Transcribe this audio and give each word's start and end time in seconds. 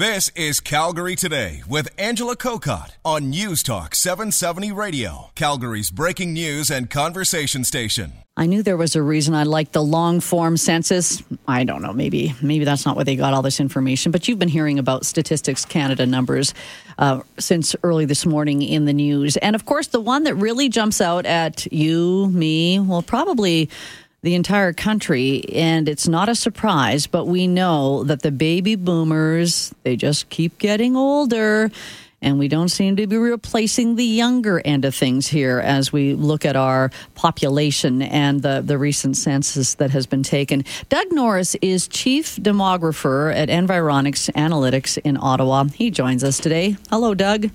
This 0.00 0.30
is 0.30 0.60
Calgary 0.60 1.14
Today 1.14 1.62
with 1.68 1.90
Angela 1.98 2.34
Kokott 2.34 2.92
on 3.04 3.28
News 3.28 3.62
Talk 3.62 3.94
770 3.94 4.72
Radio, 4.72 5.30
Calgary's 5.34 5.90
breaking 5.90 6.32
news 6.32 6.70
and 6.70 6.88
conversation 6.88 7.64
station. 7.64 8.14
I 8.34 8.46
knew 8.46 8.62
there 8.62 8.78
was 8.78 8.96
a 8.96 9.02
reason 9.02 9.34
I 9.34 9.42
liked 9.42 9.74
the 9.74 9.82
long 9.82 10.20
form 10.20 10.56
census. 10.56 11.22
I 11.46 11.64
don't 11.64 11.82
know, 11.82 11.92
maybe 11.92 12.34
maybe 12.40 12.64
that's 12.64 12.86
not 12.86 12.96
where 12.96 13.04
they 13.04 13.14
got 13.14 13.34
all 13.34 13.42
this 13.42 13.60
information, 13.60 14.10
but 14.10 14.26
you've 14.26 14.38
been 14.38 14.48
hearing 14.48 14.78
about 14.78 15.04
Statistics 15.04 15.66
Canada 15.66 16.06
numbers 16.06 16.54
uh, 16.96 17.20
since 17.38 17.76
early 17.82 18.06
this 18.06 18.24
morning 18.24 18.62
in 18.62 18.86
the 18.86 18.94
news. 18.94 19.36
And 19.36 19.54
of 19.54 19.66
course, 19.66 19.88
the 19.88 20.00
one 20.00 20.24
that 20.24 20.34
really 20.34 20.70
jumps 20.70 21.02
out 21.02 21.26
at 21.26 21.70
you, 21.70 22.28
me, 22.28 22.80
well, 22.80 23.02
probably 23.02 23.68
the 24.22 24.34
entire 24.34 24.72
country 24.72 25.44
and 25.52 25.88
it's 25.88 26.08
not 26.08 26.28
a 26.28 26.34
surprise 26.34 27.06
but 27.06 27.26
we 27.26 27.46
know 27.46 28.04
that 28.04 28.22
the 28.22 28.30
baby 28.30 28.74
boomers 28.74 29.74
they 29.82 29.96
just 29.96 30.28
keep 30.28 30.58
getting 30.58 30.96
older 30.96 31.70
and 32.22 32.38
we 32.38 32.48
don't 32.48 32.68
seem 32.68 32.96
to 32.96 33.06
be 33.06 33.16
replacing 33.16 33.96
the 33.96 34.04
younger 34.04 34.60
end 34.64 34.84
of 34.84 34.94
things 34.94 35.28
here 35.28 35.58
as 35.58 35.92
we 35.92 36.14
look 36.14 36.44
at 36.44 36.56
our 36.56 36.90
population 37.14 38.02
and 38.02 38.42
the, 38.42 38.62
the 38.64 38.78
recent 38.78 39.16
census 39.16 39.74
that 39.74 39.90
has 39.90 40.06
been 40.06 40.22
taken. 40.22 40.64
Doug 40.88 41.06
Norris 41.12 41.54
is 41.62 41.88
chief 41.88 42.36
demographer 42.36 43.34
at 43.34 43.48
Environics 43.48 44.30
Analytics 44.34 44.98
in 44.98 45.16
Ottawa. 45.16 45.64
He 45.64 45.90
joins 45.90 46.22
us 46.22 46.38
today. 46.38 46.76
Hello, 46.90 47.14
Doug. 47.14 47.50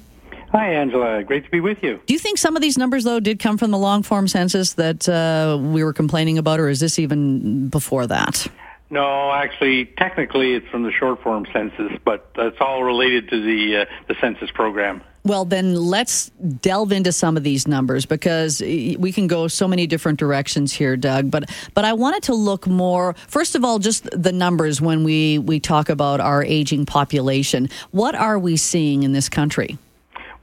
Hi, 0.56 0.74
Angela. 0.74 1.22
Great 1.22 1.44
to 1.44 1.52
be 1.52 1.60
with 1.60 1.84
you. 1.84 2.00
Do 2.06 2.14
you 2.14 2.20
think 2.20 2.38
some 2.38 2.56
of 2.56 2.62
these 2.62 2.78
numbers, 2.78 3.04
though, 3.04 3.20
did 3.20 3.40
come 3.40 3.58
from 3.58 3.72
the 3.72 3.78
long 3.78 4.04
form 4.04 4.26
census 4.30 4.76
that 4.76 5.08
uh, 5.10 5.60
we 5.62 5.84
were 5.84 5.92
complaining 5.92 6.38
about, 6.38 6.62
or 6.62 6.70
is 6.70 6.80
this 6.80 6.98
even 6.98 7.68
before 7.68 8.08
that? 8.08 8.48
No, 8.90 9.34
actually, 9.34 9.88
technically, 9.98 10.54
it's 10.54 10.66
from 10.70 10.84
the 10.84 10.94
short 10.94 11.22
form 11.22 11.46
census, 11.52 11.92
but 12.06 12.32
it's 12.38 12.56
all 12.62 12.84
related 12.84 13.28
to 13.32 13.42
the 13.42 13.82
uh, 13.82 13.86
the 14.08 14.16
census 14.22 14.50
program. 14.50 15.02
Well, 15.26 15.44
then 15.44 15.76
let's 15.76 16.30
delve 16.62 16.94
into 16.94 17.12
some 17.12 17.36
of 17.36 17.44
these 17.44 17.68
numbers 17.68 18.06
because 18.06 18.62
we 18.62 19.12
can 19.12 19.28
go 19.28 19.50
so 19.50 19.68
many 19.68 19.88
different 19.88 20.20
directions 20.20 20.72
here, 20.72 20.96
Doug. 20.96 21.30
But 21.30 21.50
but 21.74 21.84
I 21.84 21.92
wanted 21.92 22.24
to 22.24 22.34
look 22.34 22.66
more. 22.66 23.14
First 23.28 23.56
of 23.56 23.66
all, 23.66 23.80
just 23.80 24.08
the 24.12 24.32
numbers 24.32 24.80
when 24.80 25.04
we 25.04 25.38
we 25.38 25.60
talk 25.60 25.90
about 25.90 26.22
our 26.22 26.46
aging 26.46 26.86
population. 26.86 27.68
What 27.92 28.16
are 28.16 28.40
we 28.40 28.56
seeing 28.56 29.04
in 29.04 29.12
this 29.12 29.28
country? 29.28 29.78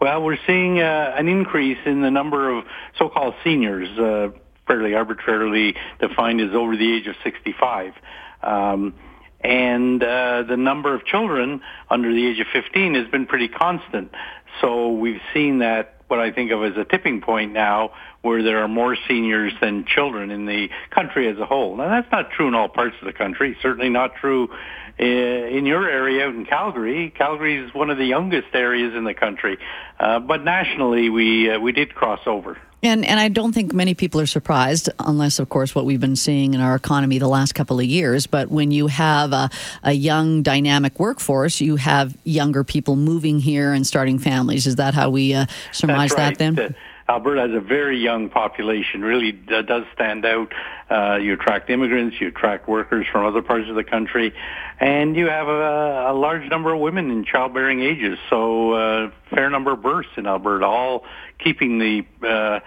Well, 0.03 0.20
we're 0.20 0.39
seeing 0.48 0.81
uh, 0.81 1.14
an 1.17 1.28
increase 1.28 1.78
in 1.86 2.03
the 2.03 2.11
number 2.11 2.50
of 2.50 2.64
so-called 2.98 3.34
seniors, 3.45 3.89
uh, 3.97 4.36
fairly 4.67 4.95
arbitrarily 4.95 5.77
defined 6.00 6.41
as 6.41 6.56
over 6.56 6.77
the 6.77 6.92
age 6.92 7.06
of 7.06 7.14
65. 7.22 7.92
Um, 8.42 8.95
and 9.42 10.03
uh, 10.03 10.42
the 10.42 10.56
number 10.56 10.92
of 10.92 11.05
children 11.05 11.61
under 11.89 12.12
the 12.12 12.27
age 12.27 12.41
of 12.41 12.48
15 12.53 12.95
has 12.97 13.06
been 13.12 13.27
pretty 13.27 13.47
constant. 13.47 14.11
So 14.61 14.91
we've 14.91 15.20
seen 15.33 15.61
that 15.61 16.00
what 16.08 16.19
I 16.19 16.33
think 16.33 16.50
of 16.50 16.64
as 16.64 16.77
a 16.77 16.84
tipping 16.84 17.20
point 17.20 17.53
now 17.53 17.92
where 18.23 18.42
there 18.42 18.58
are 18.58 18.69
more 18.69 18.97
seniors 19.06 19.53
than 19.61 19.84
children 19.84 20.33
in 20.33 20.47
the 20.47 20.69
country 20.91 21.28
as 21.28 21.39
a 21.39 21.47
whole. 21.47 21.77
Now 21.77 21.89
that's 21.89 22.11
not 22.11 22.33
true 22.33 22.48
in 22.48 22.56
all 22.56 22.69
parts 22.69 22.97
of 23.00 23.06
the 23.06 23.12
country, 23.12 23.56
certainly 23.62 23.89
not 23.89 24.17
true 24.17 24.50
in 24.98 25.67
your 25.67 25.89
area 25.89 26.27
out 26.27 26.35
in 26.35 26.45
Calgary. 26.45 27.11
Calgary 27.11 27.65
is 27.65 27.75
one 27.75 27.91
of 27.91 27.98
the 27.98 28.05
youngest 28.05 28.48
areas 28.55 28.95
in 28.95 29.05
the 29.05 29.15
country, 29.15 29.59
uh, 29.98 30.19
but 30.21 30.45
nationally 30.45 31.09
we 31.09 31.51
uh, 31.51 31.59
we 31.59 31.73
did 31.73 31.95
cross 31.95 32.21
over. 32.27 32.59
And 32.85 33.05
and 33.05 33.20
I 33.20 33.29
don't 33.29 33.53
think 33.53 33.73
many 33.73 33.95
people 33.95 34.20
are 34.20 34.27
surprised, 34.27 34.91
unless 34.98 35.39
of 35.39 35.48
course 35.48 35.75
what 35.75 35.85
we've 35.85 36.01
been 36.01 36.17
seeing 36.17 36.55
in 36.55 36.61
our 36.61 36.75
economy 36.75 37.19
the 37.19 37.29
last 37.29 37.55
couple 37.55 37.79
of 37.79 37.85
years. 37.85 38.27
But 38.27 38.51
when 38.51 38.73
you 38.73 38.89
have 38.89 39.33
a, 39.33 39.51
a 39.85 39.93
young, 39.93 40.43
dynamic 40.43 40.98
workforce, 40.98 41.61
you 41.61 41.77
have 41.77 42.17
younger 42.25 42.65
people 42.65 42.97
moving 42.97 43.39
here 43.39 43.73
and 43.73 43.87
starting 43.87 44.19
families. 44.19 44.67
Is 44.67 44.77
that 44.77 44.95
how 44.95 45.11
we 45.11 45.33
uh, 45.35 45.47
surmise 45.70 46.11
right. 46.11 46.37
that? 46.37 46.39
Then. 46.39 46.55
The, 46.57 46.75
Alberta 47.13 47.43
has 47.43 47.51
a 47.53 47.61
very 47.61 47.99
young 47.99 48.31
population, 48.31 49.03
really 49.03 49.33
does 49.33 49.85
stand 49.95 50.25
out. 50.25 50.53
Uh, 50.91 51.17
you 51.17 51.35
attract 51.35 51.69
immigrants, 51.69 52.17
you 52.20 52.29
attract 52.29 52.69
workers 52.69 53.07
from 53.13 53.27
other 53.27 53.42
parts 53.42 53.69
of 53.69 53.77
the 53.77 53.85
country, 53.85 54.33
and 54.81 55.14
you 55.14 55.29
have 55.29 55.48
a, 55.48 56.11
a 56.11 56.14
large 56.14 56.48
number 56.48 56.73
of 56.73 56.81
women 56.81 57.11
in 57.11 57.25
childbearing 57.25 57.83
ages. 57.83 58.19
So, 58.31 58.73
uh, 58.73 59.11
fair 59.31 59.51
number 59.51 59.73
of 59.73 59.83
births 59.83 60.09
in 60.17 60.27
Alberta, 60.27 60.64
all 60.64 61.05
keeping 61.39 61.79
the 61.79 62.27
uh, 62.27 62.61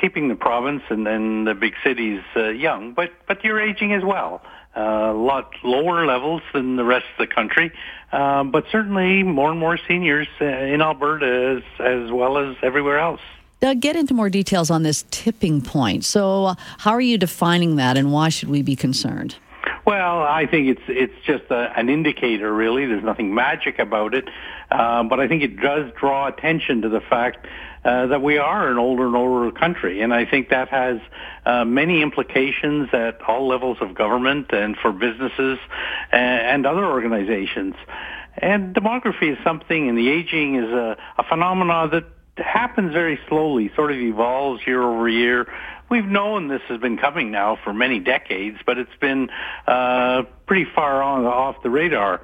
keeping 0.00 0.28
the 0.28 0.36
province 0.36 0.82
and 0.90 1.06
then 1.06 1.44
the 1.44 1.54
big 1.54 1.74
cities 1.82 2.20
uh, 2.36 2.48
young. 2.48 2.92
But 2.92 3.12
but 3.26 3.42
you're 3.42 3.60
aging 3.60 3.92
as 3.94 4.04
well. 4.04 4.42
Uh, 4.76 4.80
a 4.80 5.12
lot 5.12 5.50
lower 5.64 6.06
levels 6.06 6.42
than 6.52 6.76
the 6.76 6.84
rest 6.84 7.06
of 7.18 7.28
the 7.28 7.34
country, 7.34 7.72
uh, 8.12 8.44
but 8.44 8.64
certainly 8.70 9.22
more 9.22 9.50
and 9.50 9.58
more 9.58 9.78
seniors 9.88 10.28
uh, 10.40 10.44
in 10.44 10.82
Alberta 10.82 11.56
as, 11.56 11.84
as 11.84 12.12
well 12.12 12.38
as 12.38 12.54
everywhere 12.62 12.98
else. 12.98 13.20
Doug, 13.60 13.80
get 13.80 13.96
into 13.96 14.14
more 14.14 14.30
details 14.30 14.70
on 14.70 14.84
this 14.84 15.04
tipping 15.10 15.60
point. 15.60 16.04
So, 16.04 16.46
uh, 16.46 16.54
how 16.78 16.92
are 16.92 17.00
you 17.00 17.18
defining 17.18 17.76
that, 17.76 17.96
and 17.96 18.12
why 18.12 18.28
should 18.28 18.48
we 18.48 18.62
be 18.62 18.76
concerned? 18.76 19.34
Well, 19.84 20.22
I 20.22 20.46
think 20.46 20.68
it's 20.68 20.82
it's 20.86 21.14
just 21.24 21.44
a, 21.50 21.72
an 21.76 21.88
indicator, 21.88 22.52
really. 22.52 22.86
There's 22.86 23.02
nothing 23.02 23.34
magic 23.34 23.78
about 23.78 24.14
it, 24.14 24.28
uh, 24.70 25.02
but 25.04 25.18
I 25.18 25.26
think 25.26 25.42
it 25.42 25.56
does 25.60 25.90
draw 25.98 26.28
attention 26.28 26.82
to 26.82 26.88
the 26.88 27.00
fact 27.00 27.46
uh, 27.84 28.06
that 28.08 28.22
we 28.22 28.38
are 28.38 28.70
an 28.70 28.78
older 28.78 29.06
and 29.06 29.16
older 29.16 29.50
country, 29.50 30.02
and 30.02 30.12
I 30.12 30.24
think 30.24 30.50
that 30.50 30.68
has 30.68 31.00
uh, 31.46 31.64
many 31.64 32.02
implications 32.02 32.90
at 32.92 33.20
all 33.22 33.48
levels 33.48 33.78
of 33.80 33.94
government 33.94 34.52
and 34.52 34.76
for 34.76 34.92
businesses 34.92 35.58
and, 36.12 36.40
and 36.42 36.66
other 36.66 36.84
organizations. 36.84 37.74
And 38.36 38.74
demography 38.74 39.32
is 39.32 39.38
something, 39.42 39.88
and 39.88 39.96
the 39.96 40.10
aging 40.10 40.56
is 40.56 40.70
a, 40.70 40.96
a 41.16 41.24
phenomenon 41.24 41.90
that 41.90 42.04
happens 42.38 42.92
very 42.92 43.18
slowly, 43.28 43.70
sort 43.74 43.90
of 43.90 43.98
evolves 43.98 44.66
year 44.66 44.82
over 44.82 45.08
year. 45.08 45.52
We've 45.90 46.04
known 46.04 46.48
this 46.48 46.62
has 46.68 46.80
been 46.80 46.98
coming 46.98 47.30
now 47.30 47.58
for 47.62 47.72
many 47.72 47.98
decades, 47.98 48.58
but 48.66 48.78
it's 48.78 48.94
been 49.00 49.30
uh, 49.66 50.24
pretty 50.46 50.66
far 50.74 51.02
on 51.02 51.24
off 51.24 51.62
the 51.62 51.70
radar. 51.70 52.20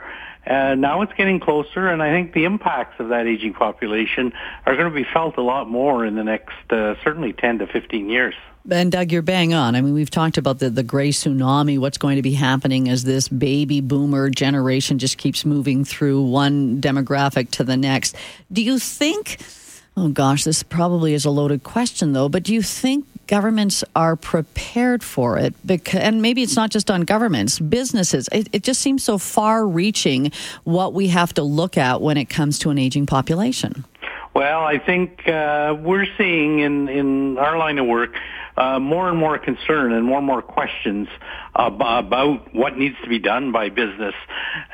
And 0.47 0.82
now 0.82 1.00
it's 1.00 1.12
getting 1.14 1.41
closer, 1.41 1.88
and 1.88 2.02
I 2.02 2.10
think 2.10 2.34
the 2.34 2.44
impacts 2.44 3.00
of 3.00 3.08
that 3.08 3.26
aging 3.26 3.54
population 3.54 4.32
are 4.66 4.76
going 4.76 4.92
to 4.92 4.94
be 4.94 5.06
felt 5.10 5.38
a 5.38 5.42
lot 5.42 5.70
more 5.70 6.04
in 6.04 6.16
the 6.16 6.25
next, 6.25 6.70
uh, 6.70 6.96
certainly 7.02 7.32
10 7.32 7.60
to 7.60 7.66
15 7.66 8.10
years. 8.10 8.34
And 8.70 8.92
Doug, 8.92 9.12
you're 9.12 9.22
bang 9.22 9.52
on. 9.52 9.75
I 9.75 9.82
mean, 9.82 9.92
we've 9.92 10.10
talked 10.10 10.38
about 10.38 10.58
the, 10.58 10.70
the 10.70 10.82
gray 10.82 11.10
tsunami, 11.10 11.78
what's 11.78 11.98
going 11.98 12.16
to 12.16 12.22
be 12.22 12.32
happening 12.32 12.88
as 12.88 13.04
this 13.04 13.28
baby 13.28 13.81
boomer 13.81 14.31
generation 14.31 14.98
just 14.98 15.19
keeps 15.19 15.44
moving 15.44 15.84
through 15.84 16.22
one 16.22 16.81
demographic 16.81 17.50
to 17.52 17.64
the 17.64 17.76
next. 17.76 18.16
Do 18.52 18.62
you 18.62 18.78
think 18.78 19.38
Oh 19.97 20.09
gosh, 20.09 20.43
this 20.43 20.65
probably 20.65 21.15
is 21.15 21.25
a 21.25 21.31
loaded 21.31 21.62
question 21.62 22.12
though, 22.12 22.28
but 22.28 22.43
do 22.43 22.53
you 22.53 22.62
think 22.62 23.06
governments 23.28 23.84
are 23.94 24.16
prepared 24.16 25.05
for 25.05 25.38
it? 25.38 25.55
Because, 25.65 26.00
and 26.00 26.21
maybe 26.21 26.43
it's 26.43 26.56
not 26.56 26.71
just 26.71 26.91
on 26.91 27.03
governments, 27.03 27.60
businesses. 27.60 28.28
It, 28.32 28.49
it 28.53 28.62
just 28.65 28.81
seems 28.81 29.05
so 29.05 29.19
far 29.19 29.66
reaching 29.66 30.32
what 30.65 30.94
we 30.94 31.09
have 31.09 31.32
to 31.34 31.43
look 31.43 31.78
at 31.78 32.00
when 32.00 32.16
it 32.16 32.27
comes 32.27 32.59
to 32.60 32.71
an 32.71 32.78
aging 32.78 33.06
population. 33.06 33.84
Well, 34.34 34.65
I 34.65 34.78
think 34.78 35.28
uh, 35.28 35.77
we're 35.78 36.06
seeing 36.19 36.59
in, 36.59 36.89
in 36.89 37.39
our 37.39 37.56
line 37.56 37.78
of 37.78 37.87
work 37.87 38.17
uh, 38.56 38.81
more 38.81 39.09
and 39.09 39.17
more 39.19 39.39
concern 39.39 39.93
and 39.93 40.05
more 40.05 40.19
and 40.19 40.27
more 40.27 40.43
questions 40.43 41.06
about 41.55 42.53
what 42.53 42.77
needs 42.77 42.97
to 43.05 43.09
be 43.09 43.21
done 43.21 43.53
by 43.53 43.69
business. 43.69 44.15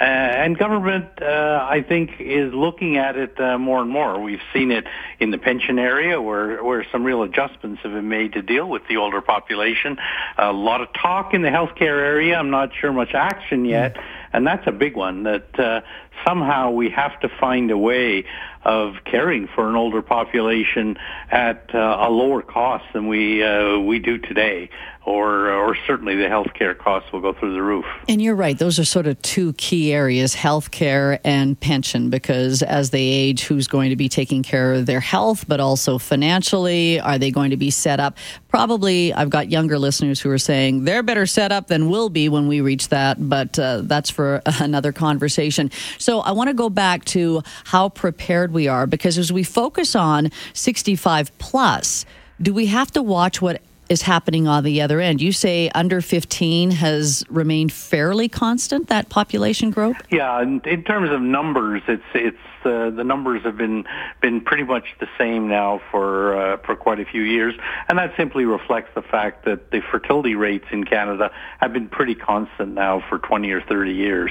Uh, 0.00 0.04
and 0.04 0.58
government, 0.58 1.06
uh, 1.20 1.66
I 1.68 1.82
think, 1.82 2.12
is 2.20 2.54
looking 2.54 2.96
at 2.96 3.16
it 3.16 3.38
uh, 3.38 3.58
more 3.58 3.82
and 3.82 3.90
more. 3.90 4.20
We've 4.22 4.40
seen 4.54 4.70
it 4.70 4.86
in 5.18 5.30
the 5.30 5.38
pension 5.38 5.78
area 5.78 6.20
where, 6.20 6.62
where 6.64 6.86
some 6.90 7.04
real 7.04 7.22
adjustments 7.22 7.82
have 7.82 7.92
been 7.92 8.08
made 8.08 8.32
to 8.34 8.42
deal 8.42 8.68
with 8.68 8.86
the 8.88 8.96
older 8.96 9.20
population. 9.20 9.98
A 10.38 10.52
lot 10.52 10.80
of 10.80 10.88
talk 10.94 11.34
in 11.34 11.42
the 11.42 11.48
healthcare 11.50 12.00
area. 12.00 12.36
I'm 12.36 12.50
not 12.50 12.70
sure 12.80 12.92
much 12.92 13.12
action 13.12 13.66
yet. 13.66 13.98
And 14.32 14.46
that's 14.46 14.66
a 14.66 14.72
big 14.72 14.96
one 14.96 15.24
that 15.24 15.58
uh, 15.58 15.80
somehow 16.26 16.70
we 16.70 16.90
have 16.90 17.18
to 17.20 17.28
find 17.40 17.70
a 17.70 17.78
way 17.78 18.24
of 18.64 18.96
caring 19.04 19.48
for 19.54 19.68
an 19.68 19.76
older 19.76 20.02
population 20.02 20.98
at 21.30 21.74
uh, 21.74 21.96
a 22.00 22.10
lower 22.10 22.42
cost 22.42 22.84
than 22.92 23.06
we 23.06 23.42
uh, 23.42 23.78
we 23.78 23.98
do 23.98 24.18
today 24.18 24.70
or 25.04 25.50
or 25.50 25.76
certainly 25.86 26.14
the 26.14 26.24
healthcare 26.24 26.76
costs 26.76 27.10
will 27.12 27.20
go 27.20 27.32
through 27.32 27.54
the 27.54 27.62
roof. 27.62 27.86
And 28.08 28.20
you're 28.20 28.34
right; 28.34 28.58
those 28.58 28.78
are 28.78 28.84
sort 28.84 29.06
of 29.06 29.20
two 29.22 29.54
key 29.54 29.92
areas: 29.92 30.34
healthcare 30.34 31.18
and 31.24 31.58
pension. 31.58 32.10
Because 32.10 32.62
as 32.62 32.90
they 32.90 33.02
age, 33.02 33.44
who's 33.44 33.66
going 33.66 33.90
to 33.90 33.96
be 33.96 34.08
taking 34.08 34.42
care 34.42 34.74
of 34.74 34.86
their 34.86 35.00
health, 35.00 35.46
but 35.48 35.58
also 35.58 35.98
financially, 35.98 37.00
are 37.00 37.18
they 37.18 37.30
going 37.30 37.50
to 37.50 37.56
be 37.56 37.70
set 37.70 37.98
up? 37.98 38.18
Probably, 38.48 39.12
I've 39.14 39.30
got 39.30 39.50
younger 39.50 39.78
listeners 39.78 40.20
who 40.20 40.30
are 40.30 40.38
saying 40.38 40.84
they're 40.84 41.02
better 41.02 41.26
set 41.26 41.50
up 41.50 41.68
than 41.68 41.88
we'll 41.88 42.10
be 42.10 42.28
when 42.28 42.46
we 42.46 42.60
reach 42.60 42.88
that. 42.88 43.28
But 43.28 43.58
uh, 43.58 43.82
that's 43.84 44.10
for 44.10 44.42
another 44.46 44.92
conversation. 44.92 45.70
So 45.98 46.20
I 46.20 46.32
want 46.32 46.48
to 46.48 46.54
go 46.54 46.68
back 46.68 47.04
to 47.06 47.42
how 47.64 47.88
prepared 47.88 48.49
we 48.50 48.68
are, 48.68 48.86
because 48.86 49.18
as 49.18 49.32
we 49.32 49.42
focus 49.42 49.94
on 49.94 50.30
65 50.52 51.36
plus, 51.38 52.04
do 52.40 52.54
we 52.54 52.66
have 52.66 52.90
to 52.92 53.02
watch 53.02 53.40
what 53.42 53.60
is 53.90 54.02
happening 54.02 54.46
on 54.46 54.64
the 54.64 54.80
other 54.80 55.00
end? 55.00 55.20
You 55.20 55.32
say 55.32 55.68
under 55.74 56.00
15 56.00 56.70
has 56.70 57.24
remained 57.28 57.72
fairly 57.72 58.28
constant, 58.28 58.88
that 58.88 59.08
population 59.08 59.70
growth? 59.70 59.96
Yeah, 60.10 60.40
in, 60.40 60.62
in 60.64 60.84
terms 60.84 61.10
of 61.10 61.20
numbers, 61.20 61.82
it's 61.88 62.02
it's 62.14 62.38
uh, 62.64 62.90
the 62.90 63.04
numbers 63.04 63.42
have 63.42 63.56
been 63.56 63.84
been 64.22 64.40
pretty 64.40 64.62
much 64.62 64.84
the 65.00 65.08
same 65.18 65.48
now 65.48 65.80
for 65.90 66.36
uh, 66.36 66.56
for 66.58 66.76
quite 66.76 67.00
a 67.00 67.04
few 67.04 67.22
years, 67.22 67.54
and 67.88 67.98
that 67.98 68.16
simply 68.16 68.44
reflects 68.44 68.90
the 68.94 69.02
fact 69.02 69.44
that 69.44 69.70
the 69.72 69.82
fertility 69.90 70.36
rates 70.36 70.66
in 70.70 70.84
Canada 70.84 71.32
have 71.58 71.72
been 71.72 71.88
pretty 71.88 72.14
constant 72.14 72.74
now 72.74 73.02
for 73.08 73.18
20 73.18 73.50
or 73.50 73.60
30 73.60 73.92
years. 73.92 74.30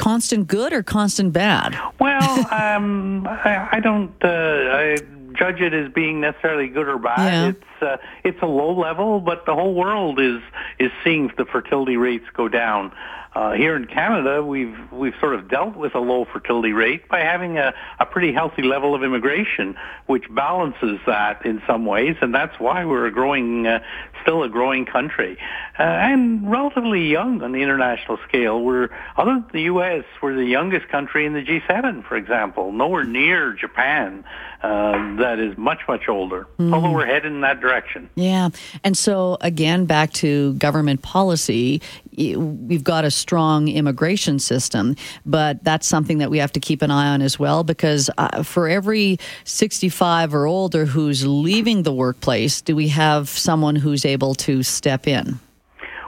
Constant 0.00 0.46
good 0.46 0.72
or 0.72 0.82
constant 0.82 1.34
bad? 1.34 1.78
Well, 2.00 2.22
um, 2.50 3.26
I, 3.26 3.68
I 3.72 3.80
don't. 3.80 4.12
Uh, 4.24 4.28
I, 4.28 4.96
judge 5.34 5.60
it 5.60 5.72
as 5.72 5.92
being 5.92 6.20
necessarily 6.20 6.68
good 6.68 6.88
or 6.88 6.98
bad. 6.98 7.32
Yeah. 7.32 7.48
It's 7.48 7.82
uh, 7.82 7.96
it's 8.24 8.42
a 8.42 8.46
low 8.46 8.72
level, 8.72 9.20
but 9.20 9.44
the 9.44 9.54
whole 9.54 9.74
world 9.74 10.18
is 10.18 10.40
is 10.78 10.90
seeing 11.04 11.30
the 11.36 11.44
fertility 11.44 11.98
rates 11.98 12.24
go 12.34 12.48
down. 12.48 12.92
Uh, 13.32 13.52
here 13.52 13.76
in 13.76 13.86
Canada, 13.86 14.42
we've 14.42 14.76
we've 14.90 15.14
sort 15.20 15.36
of 15.36 15.48
dealt 15.48 15.76
with 15.76 15.94
a 15.94 16.00
low 16.00 16.24
fertility 16.24 16.72
rate 16.72 17.08
by 17.08 17.20
having 17.20 17.58
a, 17.58 17.72
a 18.00 18.06
pretty 18.06 18.32
healthy 18.32 18.62
level 18.62 18.92
of 18.92 19.04
immigration, 19.04 19.76
which 20.06 20.24
balances 20.30 20.98
that 21.06 21.46
in 21.46 21.62
some 21.64 21.86
ways, 21.86 22.16
and 22.20 22.34
that's 22.34 22.58
why 22.58 22.84
we're 22.84 23.06
a 23.06 23.12
growing, 23.12 23.68
uh, 23.68 23.78
still 24.22 24.42
a 24.42 24.48
growing 24.48 24.84
country, 24.84 25.38
uh, 25.78 25.82
and 25.82 26.50
relatively 26.50 27.06
young 27.06 27.40
on 27.42 27.52
the 27.52 27.62
international 27.62 28.18
scale. 28.26 28.60
We're 28.60 28.88
other 29.16 29.34
than 29.34 29.46
the 29.52 29.62
U.S., 29.62 30.04
we're 30.20 30.34
the 30.34 30.44
youngest 30.44 30.88
country 30.88 31.24
in 31.24 31.32
the 31.32 31.42
G7, 31.42 32.04
for 32.08 32.16
example, 32.16 32.72
nowhere 32.72 33.04
near 33.04 33.52
Japan, 33.52 34.24
uh, 34.62 35.16
that 35.16 35.38
is 35.38 35.56
much 35.56 35.80
much 35.86 36.08
older. 36.08 36.46
Although 36.58 36.90
we're 36.92 37.06
heading 37.06 37.36
in 37.36 37.40
that 37.42 37.60
direction. 37.60 38.10
Yeah. 38.14 38.50
And 38.84 38.96
so, 38.96 39.38
again, 39.40 39.86
back 39.86 40.12
to 40.14 40.54
government 40.54 41.02
policy, 41.02 41.80
we've 42.16 42.84
got 42.84 43.04
a 43.04 43.10
strong 43.10 43.68
immigration 43.68 44.38
system, 44.38 44.96
but 45.24 45.62
that's 45.64 45.86
something 45.86 46.18
that 46.18 46.30
we 46.30 46.38
have 46.38 46.52
to 46.52 46.60
keep 46.60 46.82
an 46.82 46.90
eye 46.90 47.08
on 47.08 47.22
as 47.22 47.38
well 47.38 47.64
because 47.64 48.10
uh, 48.18 48.42
for 48.42 48.68
every 48.68 49.18
65 49.44 50.34
or 50.34 50.46
older 50.46 50.86
who's 50.86 51.26
leaving 51.26 51.82
the 51.82 51.92
workplace, 51.92 52.60
do 52.60 52.74
we 52.74 52.88
have 52.88 53.28
someone 53.28 53.76
who's 53.76 54.04
able 54.04 54.34
to 54.34 54.62
step 54.62 55.06
in? 55.06 55.38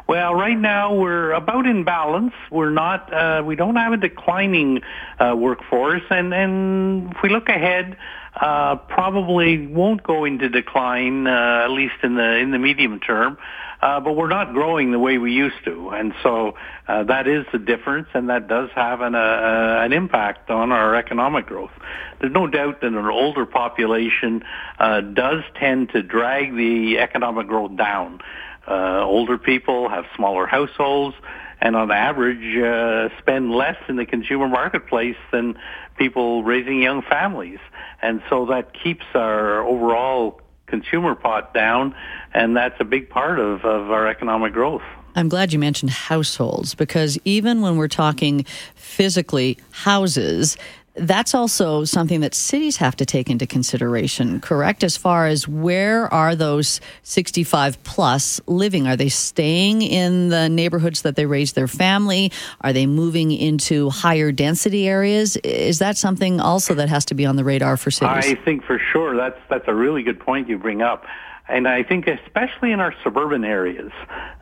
Well, 0.09 0.35
right 0.35 0.59
now 0.59 0.95
we're 0.95 1.33
about 1.33 1.67
in 1.67 1.85
balance. 1.85 2.35
We're 2.51 2.71
not. 2.71 3.13
Uh, 3.13 3.43
we 3.47 3.57
don't 3.57 3.77
have 3.77 3.93
a 3.93 3.97
declining 3.97 4.83
uh, 5.19 5.35
workforce, 5.37 6.03
and 6.11 6.35
and 6.35 7.13
if 7.13 7.23
we 7.23 7.29
look 7.29 7.49
ahead, 7.49 7.97
uh, 8.39 8.77
probably 8.77 9.67
won't 9.67 10.03
go 10.03 10.25
into 10.25 10.49
decline 10.49 11.27
uh, 11.27 11.63
at 11.65 11.71
least 11.71 11.95
in 12.03 12.17
the 12.17 12.37
in 12.37 12.51
the 12.51 12.59
medium 12.59 13.01
term. 13.01 13.39
Uh, 13.83 13.99
but 13.99 14.15
we're 14.15 14.29
not 14.29 14.53
growing 14.53 14.93
the 14.93 14.99
way 14.99 15.19
we 15.19 15.33
used 15.33 15.65
to, 15.65 15.91
and 15.91 16.15
so 16.23 16.55
uh, 16.87 17.03
that 17.03 17.27
is 17.27 17.45
the 17.51 17.59
difference, 17.59 18.07
and 18.15 18.31
that 18.31 18.47
does 18.47 18.71
have 18.77 19.01
an, 19.01 19.17
uh, 19.17 19.81
an 19.83 19.93
impact 19.93 20.51
on 20.51 20.71
our 20.71 20.95
economic 20.95 21.47
growth. 21.47 21.73
There's 22.21 22.33
no 22.33 22.47
doubt 22.47 22.81
that 22.81 22.87
an 22.87 22.97
older 23.07 23.45
population 23.45 24.45
uh, 24.79 25.01
does 25.01 25.43
tend 25.59 25.91
to 25.91 26.03
drag 26.03 26.55
the 26.55 27.01
economic 27.01 27.49
growth 27.49 27.77
down. 27.77 28.21
Uh, 28.69 29.03
older 29.03 29.37
people 29.37 29.89
have 29.89 30.05
smaller 30.15 30.47
households 30.47 31.17
and 31.61 31.75
on 31.75 31.91
average 31.91 32.57
uh, 32.57 33.09
spend 33.19 33.51
less 33.51 33.77
in 33.89 33.97
the 33.97 34.07
consumer 34.07 34.49
marketplace 34.49 35.17
than 35.33 35.57
people 35.97 36.45
raising 36.45 36.81
young 36.81 37.03
families. 37.03 37.59
And 38.01 38.23
so 38.29 38.47
that 38.47 38.73
keeps 38.73 39.05
our 39.15 39.63
overall 39.63 40.41
consumer 40.73 41.15
pot 41.15 41.53
down, 41.53 41.95
and 42.33 42.57
that's 42.57 42.75
a 42.81 42.85
big 42.85 43.11
part 43.11 43.39
of, 43.39 43.63
of 43.63 43.91
our 43.91 44.09
economic 44.09 44.55
growth. 44.55 44.83
I'm 45.15 45.29
glad 45.29 45.53
you 45.53 45.59
mentioned 45.59 45.91
households 45.91 46.75
because 46.75 47.19
even 47.27 47.61
when 47.61 47.77
we're 47.77 47.89
talking 47.89 48.47
physically 48.75 49.59
houses, 49.73 50.57
that's 50.95 51.35
also 51.35 51.85
something 51.85 52.21
that 52.21 52.35
cities 52.35 52.77
have 52.77 52.97
to 52.97 53.07
take 53.07 53.31
into 53.31 53.47
consideration, 53.47 54.41
correct? 54.41 54.85
As 54.85 54.97
far 54.97 55.27
as 55.27 55.49
where 55.49 56.13
are 56.13 56.37
those 56.37 56.81
65 57.03 57.83
plus 57.83 58.41
living? 58.47 58.87
Are 58.87 58.97
they 58.97 59.09
staying 59.09 59.83
in 59.83 60.29
the 60.29 60.49
neighborhoods 60.49 61.03
that 61.03 61.17
they 61.17 61.25
raised 61.25 61.55
their 61.55 61.69
family? 61.69 62.31
Are 62.61 62.73
they 62.73 62.87
moving 62.87 63.33
into 63.33 63.89
higher 63.91 64.33
density 64.33 64.87
areas? 64.87 65.37
Is 65.39 65.79
that 65.79 65.97
something 65.97 66.41
also 66.41 66.75
that 66.75 66.89
has 66.91 67.07
to 67.07 67.15
be 67.15 67.25
on 67.25 67.37
the 67.37 67.45
radar 67.45 67.77
for 67.77 67.91
cities? 67.91 68.27
I 68.27 68.35
think 68.45 68.65
for 68.65 68.79
sure 68.93 69.17
that's 69.17 69.39
that's 69.49 69.69
a 69.69 69.75
really 69.75 70.03
good 70.03 70.21
point 70.21 70.49
you 70.49 70.59
bring 70.59 70.83
up. 70.83 71.05
And 71.49 71.67
I 71.67 71.83
think 71.83 72.07
especially 72.07 72.71
in 72.71 72.81
our 72.81 72.95
suburban 73.03 73.45
areas, 73.45 73.93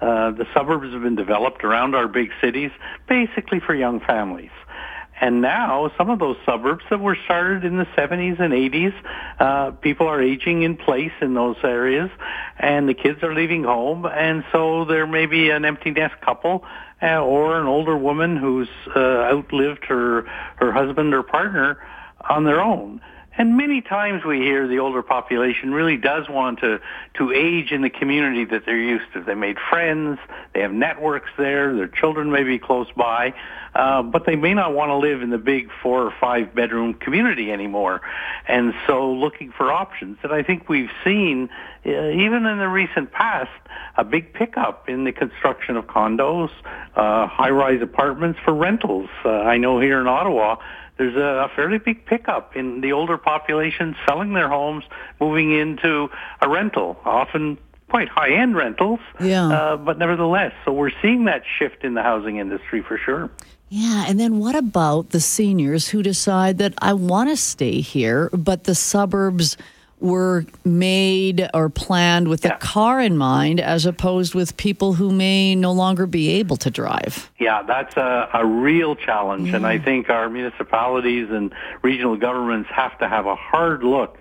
uh, 0.01 0.33
the 0.33 0.47
suburbs 0.53 0.93
have 0.93 1.03
been 1.03 1.17
developed 1.17 1.65
around 1.65 1.95
our 1.95 2.09
big 2.09 2.31
cities 2.41 2.71
basically 3.09 3.61
for 3.61 3.75
young 3.75 4.01
families. 4.01 4.51
And 5.21 5.43
now 5.43 5.93
some 5.99 6.09
of 6.09 6.19
those 6.19 6.39
suburbs 6.47 6.85
that 6.89 6.99
were 6.99 7.17
started 7.27 7.65
in 7.65 7.77
the 7.77 7.85
70s 7.85 8.41
and 8.41 8.55
80s, 8.55 8.95
uh, 9.39 9.71
people 9.73 10.07
are 10.07 10.21
aging 10.21 10.63
in 10.63 10.77
place 10.77 11.13
in 11.21 11.35
those 11.35 11.57
areas 11.63 12.11
and 12.59 12.89
the 12.89 12.95
kids 12.95 13.23
are 13.23 13.35
leaving 13.35 13.65
home. 13.65 14.07
And 14.07 14.45
so 14.51 14.87
there 14.87 15.07
may 15.07 15.27
be 15.27 15.51
an 15.51 15.67
empty 15.67 15.91
nest 15.91 16.19
couple 16.23 16.65
uh, 17.03 17.23
or 17.23 17.61
an 17.61 17.67
older 17.67 17.97
woman 17.97 18.37
who's 18.37 18.71
uh, 18.97 18.99
outlived 18.99 19.85
her, 19.85 20.23
her 20.57 20.73
husband 20.73 21.13
or 21.13 21.23
partner 21.23 21.79
on 22.29 22.45
their 22.45 22.61
own. 22.61 23.03
And 23.41 23.57
many 23.57 23.81
times 23.81 24.23
we 24.23 24.41
hear 24.41 24.69
the 24.69 24.81
older 24.81 25.03
population 25.03 25.73
really 25.73 25.97
does 25.97 26.29
want 26.29 26.61
to, 26.61 26.79
to 27.15 27.33
age 27.33 27.73
in 27.73 27.81
the 27.81 27.89
community 27.89 28.45
that 28.45 28.67
they're 28.67 28.77
used 28.77 29.11
to. 29.15 29.23
They 29.23 29.35
made 29.35 29.57
friends, 29.71 30.19
they 30.53 30.61
have 30.61 30.73
networks 30.73 31.31
there, 31.39 31.75
their 31.75 31.89
children 31.89 32.31
may 32.31 32.43
be 32.43 32.59
close 32.59 32.89
by, 32.95 33.33
uh, 33.75 34.03
but 34.03 34.27
they 34.27 34.37
may 34.37 34.53
not 34.53 34.75
want 34.75 34.91
to 34.91 34.97
live 34.97 35.23
in 35.23 35.31
the 35.31 35.39
big 35.39 35.71
four 35.83 36.03
or 36.03 36.15
five 36.21 36.55
bedroom 36.55 36.93
community 36.93 37.51
anymore. 37.51 38.03
And 38.47 38.75
so 38.87 39.11
looking 39.11 39.53
for 39.53 39.73
options. 39.73 40.19
And 40.23 40.35
I 40.35 40.43
think 40.43 40.69
we've 40.69 40.91
seen, 41.03 41.49
uh, 41.87 41.89
even 41.89 42.45
in 42.45 42.59
the 42.59 42.69
recent 42.69 43.11
past, 43.11 43.49
a 43.97 44.05
big 44.05 44.35
pickup 44.35 44.91
in 44.91 45.05
the 45.05 45.13
construction 45.13 45.79
of 45.79 45.87
condos, 45.87 46.51
uh, 46.95 47.27
high-rise 47.27 47.81
apartments 47.81 48.39
for 48.45 48.53
rentals. 48.53 49.09
Uh, 49.25 49.31
I 49.31 49.57
know 49.57 49.81
here 49.81 49.99
in 49.99 50.07
Ottawa, 50.07 50.57
there's 51.01 51.17
a 51.17 51.51
fairly 51.57 51.79
big 51.79 52.05
pickup 52.05 52.55
in 52.55 52.83
the 52.83 52.93
older 52.93 53.17
population 53.17 53.97
selling 54.07 54.35
their 54.35 54.51
homes, 54.51 54.85
moving 55.19 55.51
into 55.51 56.11
a 56.43 56.49
rental, 56.49 57.01
often 57.07 57.57
quite 57.89 58.07
high-end 58.11 58.55
rentals, 58.55 59.01
Yeah. 59.19 59.49
uh, 59.49 59.77
but 59.79 59.97
nevertheless. 59.97 60.53
So 60.67 60.73
we're 60.73 60.93
seeing 61.01 61.25
that 61.25 61.43
shift 61.59 61.85
in 61.85 61.95
the 61.95 62.03
housing 62.03 62.37
industry 62.37 62.83
for 62.83 62.99
sure. 62.99 63.31
Yeah, 63.71 64.05
and 64.09 64.21
then 64.21 64.41
what 64.41 64.55
about 64.55 65.09
the 65.09 65.21
seniors 65.21 65.89
who 65.89 66.03
decide 66.03 66.59
that 66.59 66.75
I 66.83 66.93
want 66.93 67.31
to 67.31 67.37
stay 67.39 67.81
here, 67.81 68.29
but 68.35 68.65
the 68.65 68.75
suburbs 68.75 69.57
were 70.01 70.45
made 70.65 71.49
or 71.55 71.69
planned 71.69 72.29
with 72.29 72.45
Yeah. 72.45 72.55
a 72.55 72.59
car 72.59 73.01
in 73.01 73.17
mind 73.17 73.61
as 73.61 73.87
opposed 73.87 74.35
with 74.35 74.57
people 74.57 74.95
who 74.95 75.11
may 75.13 75.55
no 75.55 75.73
longer 75.73 76.07
be 76.07 76.31
able 76.31 76.57
to 76.59 76.71
drive? 76.71 77.31
Yeah, 77.39 77.63
that's 77.63 77.97
a, 77.97 78.29
a 78.33 78.45
real 78.45 78.97
challenge, 78.97 79.53
and 79.53 79.67
I 79.67 79.79
think 79.79 80.09
our 80.11 80.29
municipalities 80.29 81.29
and 81.31 81.53
regional 81.83 82.17
governments 82.17 82.71
have 82.73 82.97
to 82.99 83.09
have 83.09 83.27
a 83.27 83.35
hard 83.37 83.83
look 83.83 84.19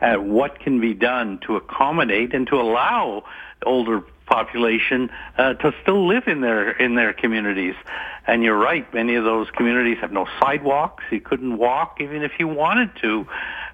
at 0.00 0.22
what 0.22 0.58
can 0.60 0.80
be 0.80 0.94
done 0.94 1.38
to 1.46 1.56
accommodate 1.56 2.34
and 2.34 2.46
to 2.48 2.60
allow 2.60 3.24
older 3.64 4.02
population 4.26 5.10
uh, 5.38 5.54
to 5.54 5.72
still 5.82 6.06
live 6.06 6.26
in 6.26 6.40
their 6.40 6.70
in 6.70 6.94
their 6.94 7.12
communities. 7.12 7.74
And 8.26 8.42
you're 8.42 8.56
right, 8.58 8.92
many 8.94 9.14
of 9.16 9.24
those 9.24 9.50
communities 9.50 9.98
have 10.00 10.12
no 10.12 10.26
sidewalks. 10.40 11.04
You 11.10 11.20
couldn't 11.20 11.58
walk 11.58 12.00
even 12.00 12.22
if 12.22 12.32
you 12.38 12.48
wanted 12.48 12.90
to. 13.02 13.26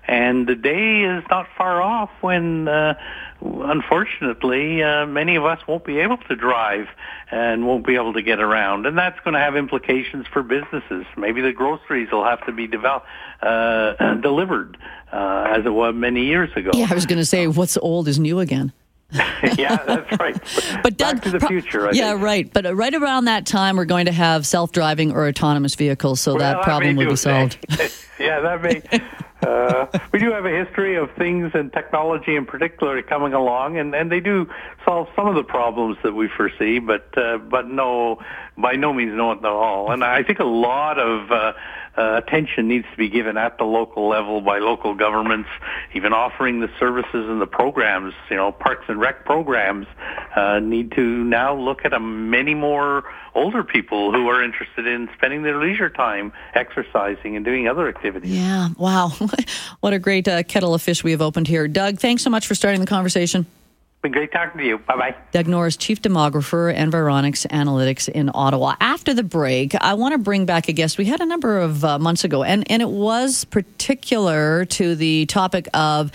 And 0.08 0.46
the 0.46 0.54
day 0.54 1.02
is 1.02 1.22
not 1.30 1.46
far 1.58 1.82
off 1.82 2.08
when, 2.22 2.66
uh, 2.66 2.94
unfortunately, 3.42 4.82
uh, 4.82 5.04
many 5.04 5.36
of 5.36 5.44
us 5.44 5.60
won't 5.68 5.84
be 5.84 5.98
able 5.98 6.16
to 6.16 6.34
drive 6.34 6.88
and 7.30 7.66
won't 7.66 7.86
be 7.86 7.94
able 7.94 8.14
to 8.14 8.22
get 8.22 8.40
around. 8.40 8.86
And 8.86 8.96
that's 8.96 9.20
going 9.20 9.34
to 9.34 9.40
have 9.40 9.54
implications 9.54 10.26
for 10.26 10.42
businesses. 10.42 11.04
Maybe 11.18 11.42
the 11.42 11.52
groceries 11.52 12.10
will 12.10 12.24
have 12.24 12.44
to 12.46 12.52
be 12.52 12.66
developed, 12.66 13.06
uh, 13.42 14.14
delivered 14.22 14.78
uh, 15.12 15.54
as 15.54 15.66
it 15.66 15.72
was 15.72 15.94
many 15.94 16.24
years 16.24 16.50
ago. 16.56 16.70
Yeah, 16.72 16.86
I 16.90 16.94
was 16.94 17.04
going 17.04 17.18
to 17.18 17.26
say, 17.26 17.46
what's 17.46 17.76
old 17.76 18.08
is 18.08 18.18
new 18.18 18.40
again. 18.40 18.72
yeah, 19.12 19.76
that's 19.84 20.18
right. 20.18 20.38
But 20.82 20.96
Doug, 20.96 21.16
Back 21.16 21.24
to 21.24 21.38
the 21.38 21.46
future. 21.46 21.88
I 21.88 21.92
yeah, 21.92 22.12
think. 22.12 22.22
right. 22.22 22.52
But 22.52 22.66
uh, 22.66 22.74
right 22.74 22.94
around 22.94 23.26
that 23.26 23.46
time, 23.46 23.76
we're 23.76 23.84
going 23.84 24.06
to 24.06 24.12
have 24.12 24.46
self-driving 24.46 25.12
or 25.12 25.26
autonomous 25.26 25.74
vehicles, 25.74 26.20
so 26.20 26.34
Well, 26.34 26.40
that 26.40 26.62
problem 26.62 26.96
may 26.96 27.04
will 27.04 27.12
be 27.12 27.16
solved. 27.16 27.58
yeah, 28.18 28.40
that 28.40 28.62
may. 28.62 28.82
Uh, 29.48 29.86
we 30.12 30.18
do 30.18 30.30
have 30.30 30.44
a 30.44 30.64
history 30.64 30.96
of 30.96 31.10
things 31.12 31.52
and 31.54 31.72
technology 31.72 32.36
in 32.36 32.44
particular 32.44 33.00
coming 33.02 33.32
along, 33.32 33.78
and, 33.78 33.94
and 33.94 34.12
they 34.12 34.20
do 34.20 34.46
solve 34.84 35.08
some 35.16 35.26
of 35.26 35.34
the 35.34 35.42
problems 35.42 35.96
that 36.02 36.12
we 36.12 36.28
foresee, 36.28 36.78
but 36.78 37.16
uh, 37.16 37.38
but 37.38 37.68
no, 37.68 38.18
by 38.58 38.74
no 38.74 38.92
means 38.92 39.14
not 39.14 39.38
at 39.38 39.44
all. 39.46 39.90
And 39.90 40.04
I 40.04 40.22
think 40.22 40.38
a 40.38 40.44
lot 40.44 40.98
of 40.98 41.30
uh, 41.30 41.52
uh, 41.98 42.20
attention 42.24 42.68
needs 42.68 42.86
to 42.92 42.96
be 42.96 43.08
given 43.08 43.36
at 43.36 43.58
the 43.58 43.64
local 43.64 44.08
level 44.08 44.40
by 44.40 44.58
local 44.58 44.94
governments, 44.94 45.48
even 45.94 46.12
offering 46.12 46.60
the 46.60 46.70
services 46.78 47.28
and 47.28 47.40
the 47.40 47.46
programs, 47.46 48.14
you 48.30 48.36
know, 48.36 48.52
parks 48.52 48.84
and 48.88 49.00
rec 49.00 49.24
programs, 49.24 49.86
uh, 50.36 50.60
need 50.60 50.92
to 50.92 51.02
now 51.24 51.54
look 51.54 51.84
at 51.84 51.92
a 51.92 51.98
many 51.98 52.54
more 52.54 53.02
older 53.34 53.64
people 53.64 54.12
who 54.12 54.28
are 54.28 54.42
interested 54.42 54.86
in 54.86 55.08
spending 55.16 55.42
their 55.42 55.58
leisure 55.58 55.90
time 55.90 56.32
exercising 56.54 57.34
and 57.34 57.44
doing 57.44 57.66
other 57.66 57.88
activities. 57.88 58.30
Yeah, 58.30 58.68
wow. 58.76 59.12
what 59.80 59.92
a 59.92 59.98
great 59.98 60.28
uh, 60.28 60.44
kettle 60.44 60.74
of 60.74 60.82
fish 60.82 61.02
we 61.02 61.10
have 61.10 61.22
opened 61.22 61.48
here. 61.48 61.66
Doug, 61.66 61.98
thanks 61.98 62.22
so 62.22 62.30
much 62.30 62.46
for 62.46 62.54
starting 62.54 62.80
the 62.80 62.86
conversation. 62.86 63.46
Been 64.00 64.12
great 64.12 64.30
talking 64.30 64.60
to 64.60 64.66
you. 64.66 64.78
Bye 64.78 64.96
bye. 64.96 65.14
Doug 65.32 65.48
Norris, 65.48 65.76
Chief 65.76 66.00
Demographer, 66.00 66.72
Environics 66.74 67.46
Analytics 67.48 68.08
in 68.08 68.30
Ottawa. 68.32 68.76
After 68.78 69.12
the 69.12 69.24
break, 69.24 69.74
I 69.74 69.94
want 69.94 70.12
to 70.12 70.18
bring 70.18 70.46
back 70.46 70.68
a 70.68 70.72
guest 70.72 70.98
we 70.98 71.06
had 71.06 71.20
a 71.20 71.26
number 71.26 71.58
of 71.58 71.84
uh, 71.84 71.98
months 71.98 72.22
ago, 72.22 72.44
and, 72.44 72.70
and 72.70 72.80
it 72.80 72.90
was 72.90 73.44
particular 73.44 74.64
to 74.66 74.94
the 74.94 75.26
topic 75.26 75.68
of 75.74 76.12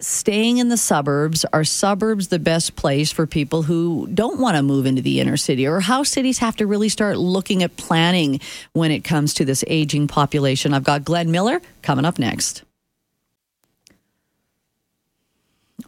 staying 0.00 0.58
in 0.58 0.68
the 0.68 0.76
suburbs. 0.76 1.46
Are 1.54 1.64
suburbs 1.64 2.28
the 2.28 2.38
best 2.38 2.76
place 2.76 3.10
for 3.10 3.26
people 3.26 3.62
who 3.62 4.08
don't 4.12 4.38
want 4.38 4.56
to 4.58 4.62
move 4.62 4.84
into 4.84 5.00
the 5.00 5.18
inner 5.18 5.38
city, 5.38 5.66
or 5.66 5.80
how 5.80 6.02
cities 6.02 6.38
have 6.38 6.56
to 6.56 6.66
really 6.66 6.90
start 6.90 7.16
looking 7.16 7.62
at 7.62 7.78
planning 7.78 8.40
when 8.74 8.90
it 8.90 9.04
comes 9.04 9.32
to 9.34 9.46
this 9.46 9.64
aging 9.68 10.06
population? 10.06 10.74
I've 10.74 10.84
got 10.84 11.02
Glenn 11.04 11.30
Miller 11.30 11.62
coming 11.80 12.04
up 12.04 12.18
next. 12.18 12.62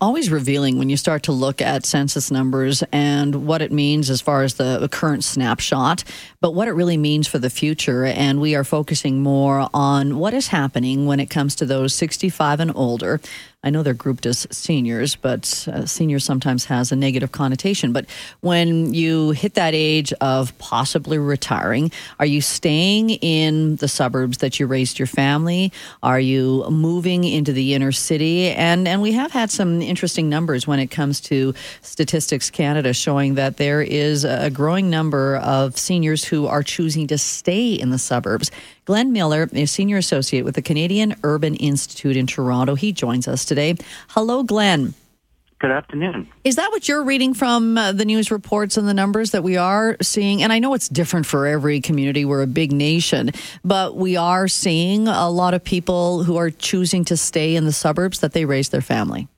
Always 0.00 0.30
revealing 0.30 0.78
when 0.78 0.88
you 0.88 0.96
start 0.96 1.24
to 1.24 1.32
look 1.32 1.60
at 1.60 1.84
census 1.84 2.30
numbers 2.30 2.82
and 2.92 3.46
what 3.46 3.62
it 3.62 3.72
means 3.72 4.10
as 4.10 4.20
far 4.20 4.42
as 4.42 4.54
the 4.54 4.88
current 4.90 5.24
snapshot, 5.24 6.04
but 6.40 6.54
what 6.54 6.68
it 6.68 6.72
really 6.72 6.96
means 6.96 7.26
for 7.26 7.38
the 7.38 7.50
future. 7.50 8.04
And 8.04 8.40
we 8.40 8.54
are 8.54 8.64
focusing 8.64 9.22
more 9.22 9.68
on 9.74 10.18
what 10.18 10.34
is 10.34 10.48
happening 10.48 11.06
when 11.06 11.20
it 11.20 11.30
comes 11.30 11.54
to 11.56 11.66
those 11.66 11.94
65 11.94 12.60
and 12.60 12.72
older. 12.74 13.20
I 13.64 13.71
know 13.71 13.83
they're 13.83 13.94
grouped 13.94 14.26
as 14.26 14.47
seniors, 14.50 15.16
but 15.16 15.66
uh, 15.73 15.87
senior 15.87 16.18
sometimes 16.18 16.66
has 16.66 16.92
a 16.92 16.97
negative 16.97 17.33
connotation. 17.33 17.92
But 17.94 18.06
when 18.40 18.92
you 18.92 19.30
hit 19.30 19.54
that 19.54 19.75
age 19.75 20.12
of 20.21 20.56
possibly 20.59 21.16
retiring, 21.16 21.90
are 22.21 22.26
you 22.26 22.42
staying 22.42 23.11
in 23.11 23.76
the 23.76 23.88
suburbs 23.88 24.38
that 24.38 24.61
you 24.61 24.66
raised 24.66 24.99
your 24.99 25.06
family? 25.06 25.73
Are 26.02 26.21
you 26.21 26.68
moving 26.68 27.25
into 27.25 27.52
the 27.52 27.75
inner 27.75 27.90
city? 27.90 28.50
And 28.50 28.87
and 28.87 29.00
we 29.00 29.12
have 29.12 29.33
had 29.33 29.50
some 29.50 29.80
interesting 29.80 30.28
numbers 30.28 30.66
when 30.66 30.78
it 30.78 30.88
comes 30.88 31.21
to 31.23 31.54
Statistics 31.80 32.50
Canada 32.50 32.92
showing 32.92 33.35
that 33.35 33.56
there 33.56 33.80
is 33.80 34.25
a 34.25 34.50
growing 34.50 34.90
number 34.90 35.37
of 35.37 35.78
seniors 35.78 36.23
who 36.23 36.47
are 36.47 36.62
choosing 36.62 37.06
to 37.06 37.16
stay 37.16 37.73
in 37.73 37.88
the 37.88 37.99
suburbs. 37.99 38.50
Glenn 38.84 39.12
Miller 39.12 39.48
is 39.52 39.70
Senior 39.70 39.96
Associate 39.96 40.44
with 40.44 40.56
the 40.56 40.62
Canadian 40.62 41.16
Urban 41.22 41.54
Institute 41.54 42.16
in 42.16 42.26
Toronto. 42.26 42.74
He 42.74 42.92
joins 42.92 43.26
us 43.26 43.44
today. 43.46 43.76
Hello, 44.08 44.42
Glenn. 44.42 44.92
Good 45.58 45.70
afternoon. 45.70 46.28
Is 46.42 46.56
that 46.56 46.70
what 46.72 46.86
you're 46.86 47.04
reading 47.04 47.32
from 47.32 47.78
uh, 47.78 47.92
the 47.92 48.04
news 48.04 48.30
reports 48.30 48.76
and 48.76 48.86
the 48.86 48.92
numbers 48.92 49.30
that 49.30 49.42
we 49.42 49.56
are 49.56 49.96
seeing? 50.02 50.42
And 50.42 50.52
I 50.52 50.58
know 50.58 50.74
it's 50.74 50.90
different 50.90 51.24
for 51.24 51.46
every 51.46 51.80
community. 51.80 52.26
We're 52.26 52.42
a 52.42 52.46
big 52.46 52.72
nation, 52.72 53.30
but 53.64 53.96
we 53.96 54.16
are 54.16 54.48
seeing 54.48 55.08
a 55.08 55.30
lot 55.30 55.54
of 55.54 55.64
people 55.64 56.24
who 56.24 56.36
are 56.36 56.50
choosing 56.50 57.06
to 57.06 57.16
stay 57.16 57.56
in 57.56 57.64
the 57.64 57.72
suburbs 57.72 58.20
that 58.20 58.34
they 58.34 58.44
raise 58.44 58.68
their 58.68 58.82
family. 58.82 59.28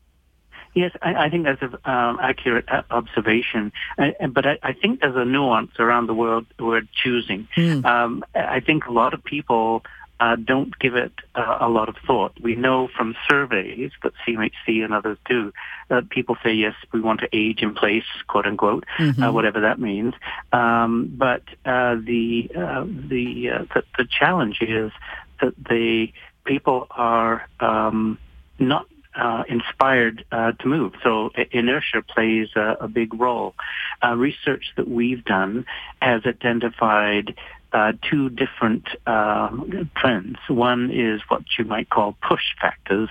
Yes, 0.77 0.93
I, 1.01 1.15
I 1.15 1.31
think 1.31 1.45
that's 1.45 1.63
an 1.63 1.75
um, 1.87 2.19
accurate 2.21 2.67
uh, 2.69 2.83
observation. 2.91 3.73
I, 3.99 4.15
but 4.31 4.45
I, 4.45 4.59
I, 4.63 4.73
think 4.75 5.01
there's 5.01 5.17
a 5.17 5.25
nuance 5.25 5.71
around 5.79 6.07
the 6.07 6.13
word, 6.13 6.45
word 6.59 6.87
choosing. 6.93 7.49
Mm. 7.57 7.83
Um, 7.87 8.25
I 8.35 8.61
think 8.61 8.85
a 8.85 8.93
lot 8.93 9.15
of 9.15 9.25
people 9.25 9.85
uh, 10.21 10.37
don't 10.37 10.79
give 10.79 10.95
it 10.95 11.13
uh, 11.35 11.57
a 11.63 11.69
lot 11.71 11.89
of 11.89 11.97
thought. 12.07 12.39
We 12.43 12.57
know 12.57 12.89
from 12.95 13.17
surveys 13.27 13.91
that 14.03 14.13
CMHC 14.29 14.85
and 14.85 14.93
others 14.93 15.17
do 15.27 15.51
that 15.89 16.11
people 16.11 16.37
say, 16.45 16.53
yes, 16.53 16.75
we 16.93 17.01
want 17.01 17.21
to 17.21 17.29
age 17.33 17.63
in 17.63 17.75
place, 17.75 18.05
quote 18.27 18.45
unquote, 18.45 18.85
uh, 18.99 19.03
mm-hmm. 19.03 19.23
uh, 19.23 19.33
whatever 19.33 19.63
that 19.63 19.81
means. 19.81 20.13
Um, 20.53 21.11
but 21.17 21.43
uh, 21.65 21.95
the 21.95 22.51
uh, 22.55 22.85
the, 22.85 23.67
the, 23.73 23.83
the 23.97 24.07
challenge 24.07 24.59
is 24.61 24.93
that 25.41 25.55
the 25.57 26.13
people 26.45 26.87
are 26.91 27.49
um, 27.61 28.19
not 28.59 28.87
uh, 29.17 29.45
inspired 29.49 30.25
uh, 30.33 30.53
to 30.53 30.69
move. 30.69 30.93
So 31.03 31.31
inertia 31.51 32.03
plays 32.03 32.49
a, 32.57 32.77
a 32.81 32.89
big 32.89 33.19
role. 33.19 33.55
Uh, 34.03 34.15
research 34.15 34.73
that 34.77 34.89
we've 34.89 35.25
done 35.25 35.67
has 36.03 36.23
identified 36.27 37.35
uh, 37.77 37.93
two 38.09 38.31
different 38.31 38.89
um, 39.07 39.91
trends. 39.97 40.39
One 40.49 40.91
is 40.91 41.21
what 41.29 41.43
you 41.59 41.65
might 41.67 41.91
call 41.91 42.17
push 42.27 42.45
factors, 42.59 43.11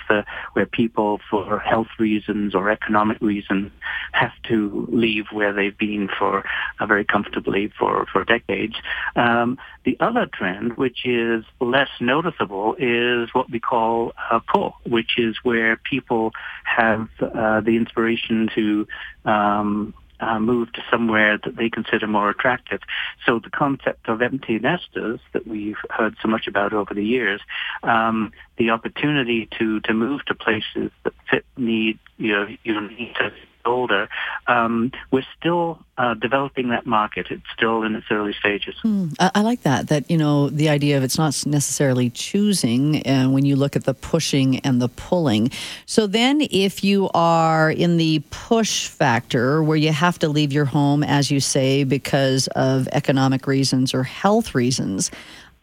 where 0.53 0.65
people, 0.65 1.19
for 1.29 1.60
health 1.60 1.89
reasons 2.00 2.55
or 2.55 2.72
economic 2.72 3.22
reasons, 3.22 3.72
have 4.12 4.31
to 4.50 4.88
leave 4.91 5.25
where 5.31 5.53
they've 5.53 5.77
been 5.77 6.10
for 6.17 6.43
uh, 6.79 6.86
very 6.88 7.05
comfortably 7.05 7.72
for 7.77 8.07
for 8.12 8.24
decades. 8.25 8.74
Um, 9.15 9.60
the 9.84 9.98
other 10.00 10.25
trend, 10.25 10.77
which 10.77 11.05
is 11.05 11.45
less 11.60 11.89
noticeable, 12.01 12.75
is 12.79 13.29
what 13.34 13.51
we 13.51 13.60
call 13.60 14.13
a 14.31 14.39
pull, 14.39 14.74
which 14.88 15.19
is 15.19 15.36
where 15.43 15.77
people 15.77 16.31
have 16.63 17.07
uh, 17.22 17.62
the 17.62 17.75
inspiration 17.75 18.50
to 18.55 18.88
um, 19.25 19.93
uh, 20.19 20.39
move 20.39 20.72
to 20.74 20.84
somewhere 20.89 21.38
that 21.43 21.55
they 21.55 21.69
consider 21.69 22.07
more 22.07 22.29
attractive. 22.29 22.81
So 23.25 23.39
the 23.39 23.50
concept 23.50 24.07
of 24.07 24.22
empty 24.22 24.60
nesters 24.60 25.19
that 25.34 25.48
we've 25.48 25.77
heard 25.89 26.15
so 26.22 26.27
much 26.27 26.48
about 26.48 26.74
over 26.74 26.93
the 26.93 27.05
years, 27.05 27.41
um, 27.84 28.31
the 28.57 28.69
opportunity 28.69 29.48
to, 29.57 29.79
to 29.81 29.93
move 29.93 30.25
to 30.25 30.36
places 30.36 30.91
that 31.03 31.13
fit 31.29 31.45
need, 31.57 32.00
you 32.17 32.31
know, 32.31 32.48
your 32.63 32.81
needs 32.81 33.15
as 33.19 33.31
older, 33.65 34.10
um, 34.48 34.91
we're 35.12 35.25
still 35.38 35.79
uh, 35.98 36.13
developing 36.13 36.69
that 36.69 36.86
market. 36.86 37.27
It's 37.29 37.43
still 37.53 37.84
in 37.84 37.95
its 37.95 38.07
early 38.12 38.34
stages. 38.34 38.75
Mm, 38.84 39.15
I, 39.19 39.31
I, 39.36 39.41
like 39.41 39.62
that. 39.63 39.88
That 39.88 40.10
you 40.10 40.17
know 40.17 40.50
the 40.50 40.69
idea 40.69 40.98
of 40.98 41.03
it's 41.03 41.17
not 41.17 41.45
necessarily 41.45 42.10
choosing, 42.10 43.01
and 43.03 43.27
uh, 43.27 43.31
when 43.31 43.45
you 43.45 43.55
look 43.55 43.75
at 43.75 43.86
the 43.86 43.93
pushing 43.93 44.60
and 44.60 44.81
the 44.81 44.89
pulling. 44.89 45.51
So 45.86 46.07
then, 46.07 46.41
if 46.51 46.84
you 46.84 47.10
are 47.13 47.72
in 47.72 47.98
the 47.98 48.24
push 48.29 48.88
factor, 48.88 49.63
where 49.63 49.77
you 49.77 49.91
have 49.91 50.19
to 50.19 50.29
leave 50.29 50.53
your 50.53 50.65
home, 50.65 51.03
as 51.03 51.31
you 51.31 51.39
say, 51.39 51.84
because 51.84 52.48
of 52.55 52.88
economic 52.91 53.48
reasons 53.48 53.93
or 53.93 54.03
health 54.03 54.53
reasons, 54.53 55.12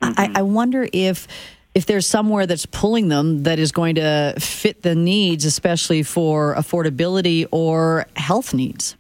mm-hmm. 0.00 0.12
I, 0.16 0.40
I 0.40 0.42
wonder 0.42 0.88
if 0.92 1.28
if 1.74 1.86
there's 1.86 2.06
somewhere 2.06 2.46
that's 2.46 2.66
pulling 2.66 3.08
them 3.08 3.44
that 3.44 3.58
is 3.58 3.72
going 3.72 3.94
to 3.94 4.34
fit 4.38 4.82
the 4.82 4.94
needs, 4.94 5.44
especially 5.44 6.02
for 6.02 6.54
affordability 6.54 7.46
or 7.50 8.06
health 8.16 8.52
needs. 8.52 8.96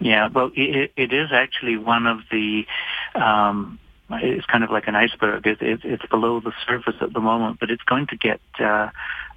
Yeah, 0.00 0.28
well, 0.28 0.50
it, 0.56 0.92
it 0.96 1.12
is 1.12 1.30
actually 1.32 1.76
one 1.76 2.06
of 2.06 2.20
the. 2.30 2.66
Um, 3.14 3.78
it's 4.12 4.46
kind 4.46 4.64
of 4.64 4.70
like 4.70 4.88
an 4.88 4.96
iceberg. 4.96 5.46
It, 5.46 5.62
it, 5.62 5.80
it's 5.84 6.04
below 6.06 6.40
the 6.40 6.52
surface 6.66 6.96
at 7.00 7.12
the 7.12 7.20
moment, 7.20 7.60
but 7.60 7.70
it's 7.70 7.82
going 7.84 8.08
to 8.08 8.16
get 8.16 8.40
uh, 8.58 8.88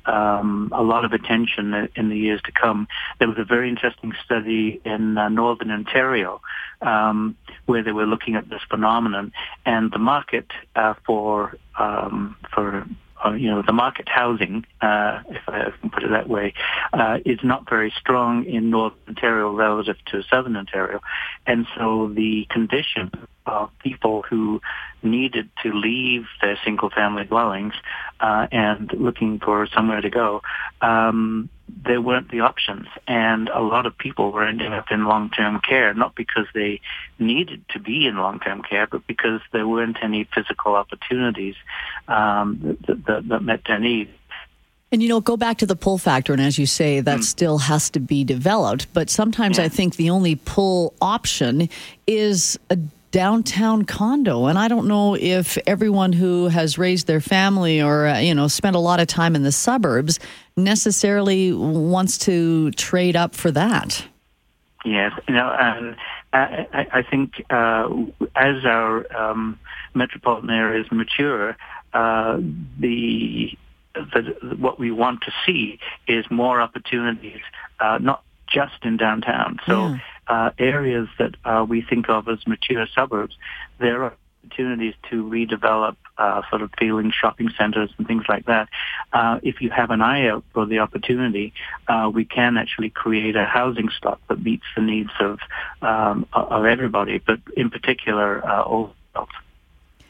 um, 0.05 0.69
a 0.73 0.83
lot 0.83 1.05
of 1.05 1.13
attention 1.13 1.89
in 1.95 2.09
the 2.09 2.17
years 2.17 2.41
to 2.43 2.51
come. 2.51 2.87
There 3.19 3.27
was 3.27 3.37
a 3.37 3.45
very 3.45 3.69
interesting 3.69 4.13
study 4.25 4.81
in 4.85 5.17
uh, 5.17 5.29
northern 5.29 5.71
Ontario 5.71 6.41
um, 6.81 7.37
where 7.65 7.83
they 7.83 7.91
were 7.91 8.05
looking 8.05 8.35
at 8.35 8.49
this 8.49 8.61
phenomenon, 8.69 9.31
and 9.65 9.91
the 9.91 9.99
market 9.99 10.47
uh, 10.75 10.93
for 11.05 11.57
um, 11.77 12.35
for 12.53 12.85
uh, 13.25 13.31
you 13.31 13.49
know, 13.49 13.61
the 13.61 13.73
market 13.73 14.07
housing, 14.09 14.65
uh, 14.81 15.21
if 15.29 15.41
I 15.47 15.71
can 15.79 15.89
put 15.89 16.03
it 16.03 16.09
that 16.09 16.27
way, 16.27 16.53
uh, 16.91 17.19
is 17.25 17.39
not 17.43 17.69
very 17.69 17.93
strong 17.97 18.45
in 18.45 18.69
Northern 18.69 18.99
Ontario 19.07 19.53
relative 19.53 19.95
to 20.07 20.23
Southern 20.23 20.57
Ontario. 20.57 20.99
And 21.47 21.65
so 21.77 22.11
the 22.13 22.45
condition 22.49 23.11
of 23.45 23.69
people 23.79 24.23
who 24.23 24.61
needed 25.03 25.49
to 25.63 25.73
leave 25.73 26.25
their 26.41 26.57
single 26.63 26.89
family 26.89 27.23
dwellings 27.25 27.73
uh, 28.19 28.47
and 28.51 28.91
looking 28.93 29.39
for 29.39 29.67
somewhere 29.67 30.01
to 30.01 30.09
go, 30.09 30.41
um, 30.81 31.49
there 31.85 32.01
weren't 32.01 32.29
the 32.29 32.41
options. 32.41 32.87
And 33.07 33.49
a 33.49 33.61
lot 33.61 33.85
of 33.85 33.97
people 33.97 34.31
were 34.31 34.45
ending 34.45 34.73
up 34.73 34.85
in 34.91 35.05
long-term 35.05 35.61
care, 35.61 35.93
not 35.93 36.15
because 36.15 36.45
they 36.53 36.81
needed 37.19 37.63
to 37.69 37.79
be 37.79 38.05
in 38.05 38.17
long-term 38.17 38.63
care, 38.63 38.87
but 38.87 39.05
because 39.07 39.41
there 39.51 39.67
weren't 39.67 39.97
any 40.01 40.27
physical 40.35 40.75
opportunities 40.75 41.55
um, 42.07 42.77
that, 42.87 43.05
that, 43.05 43.27
that 43.27 43.43
met 43.43 43.61
their 43.67 43.79
needs. 43.79 44.11
And 44.93 45.01
you 45.01 45.09
know, 45.09 45.21
go 45.21 45.35
back 45.35 45.57
to 45.57 45.65
the 45.65 45.75
pull 45.75 45.97
factor, 45.97 46.33
and 46.33 46.41
as 46.41 46.59
you 46.59 46.67
say, 46.67 46.99
that 46.99 47.19
mm. 47.21 47.23
still 47.23 47.57
has 47.57 47.89
to 47.89 47.99
be 47.99 48.23
developed. 48.23 48.93
But 48.93 49.09
sometimes 49.09 49.57
yeah. 49.57 49.63
I 49.63 49.69
think 49.69 49.95
the 49.95 50.11
only 50.11 50.35
pull 50.35 50.93
option 51.01 51.67
is 52.05 52.59
a 52.69 52.77
downtown 53.13 53.85
condo. 53.85 54.47
And 54.47 54.57
I 54.57 54.67
don't 54.67 54.87
know 54.87 55.15
if 55.15 55.57
everyone 55.67 56.13
who 56.13 56.47
has 56.47 56.79
raised 56.79 57.05
their 57.05 57.21
family 57.21 57.79
or, 57.79 58.07
uh, 58.07 58.17
you 58.17 58.33
know, 58.33 58.47
spent 58.47 58.75
a 58.75 58.79
lot 58.79 58.99
of 58.99 59.07
time 59.07 59.35
in 59.35 59.43
the 59.43 59.51
suburbs 59.51 60.19
necessarily 60.57 61.53
wants 61.53 62.17
to 62.19 62.71
trade 62.71 63.15
up 63.15 63.35
for 63.35 63.51
that. 63.51 64.03
Yes, 64.83 65.13
you 65.27 65.35
know, 65.35 65.47
and 65.47 65.95
I, 66.33 66.87
I 66.91 67.01
think 67.03 67.45
uh, 67.51 67.87
as 68.35 68.65
our 68.65 69.15
um, 69.15 69.59
metropolitan 69.93 70.49
areas 70.49 70.87
mature, 70.91 71.55
uh, 71.93 72.37
the, 72.79 73.55
the 73.93 74.55
what 74.57 74.79
we 74.79 74.89
want 74.89 75.21
to 75.21 75.31
see 75.45 75.79
is 76.07 76.25
more 76.31 76.59
opportunities, 76.59 77.41
uh, 77.79 77.99
not 78.01 78.23
just 78.47 78.83
in 78.83 78.97
downtown. 78.97 79.59
So 79.67 79.87
yeah. 79.87 79.99
Uh, 80.27 80.51
areas 80.57 81.07
that 81.19 81.35
uh, 81.45 81.65
we 81.67 81.81
think 81.81 82.09
of 82.09 82.27
as 82.27 82.45
mature 82.47 82.87
suburbs, 82.93 83.35
there 83.79 84.03
are 84.03 84.13
opportunities 84.43 84.93
to 85.09 85.23
redevelop 85.23 85.95
uh, 86.17 86.41
sort 86.49 86.61
of 86.61 86.71
feeling 86.77 87.11
shopping 87.11 87.49
centers 87.57 87.89
and 87.97 88.07
things 88.07 88.23
like 88.27 88.45
that. 88.45 88.67
Uh, 89.11 89.39
if 89.43 89.61
you 89.61 89.69
have 89.69 89.89
an 89.89 90.01
eye 90.01 90.27
out 90.27 90.43
for 90.53 90.65
the 90.65 90.79
opportunity, 90.79 91.53
uh, 91.87 92.11
we 92.13 92.25
can 92.25 92.57
actually 92.57 92.89
create 92.89 93.35
a 93.35 93.45
housing 93.45 93.89
stock 93.89 94.19
that 94.27 94.43
meets 94.43 94.65
the 94.75 94.81
needs 94.81 95.11
of 95.19 95.39
um, 95.81 96.27
of 96.33 96.65
everybody, 96.65 97.19
but 97.25 97.39
in 97.55 97.69
particular, 97.69 98.45
uh, 98.45 98.63
old 98.63 98.93
adults. 99.13 99.33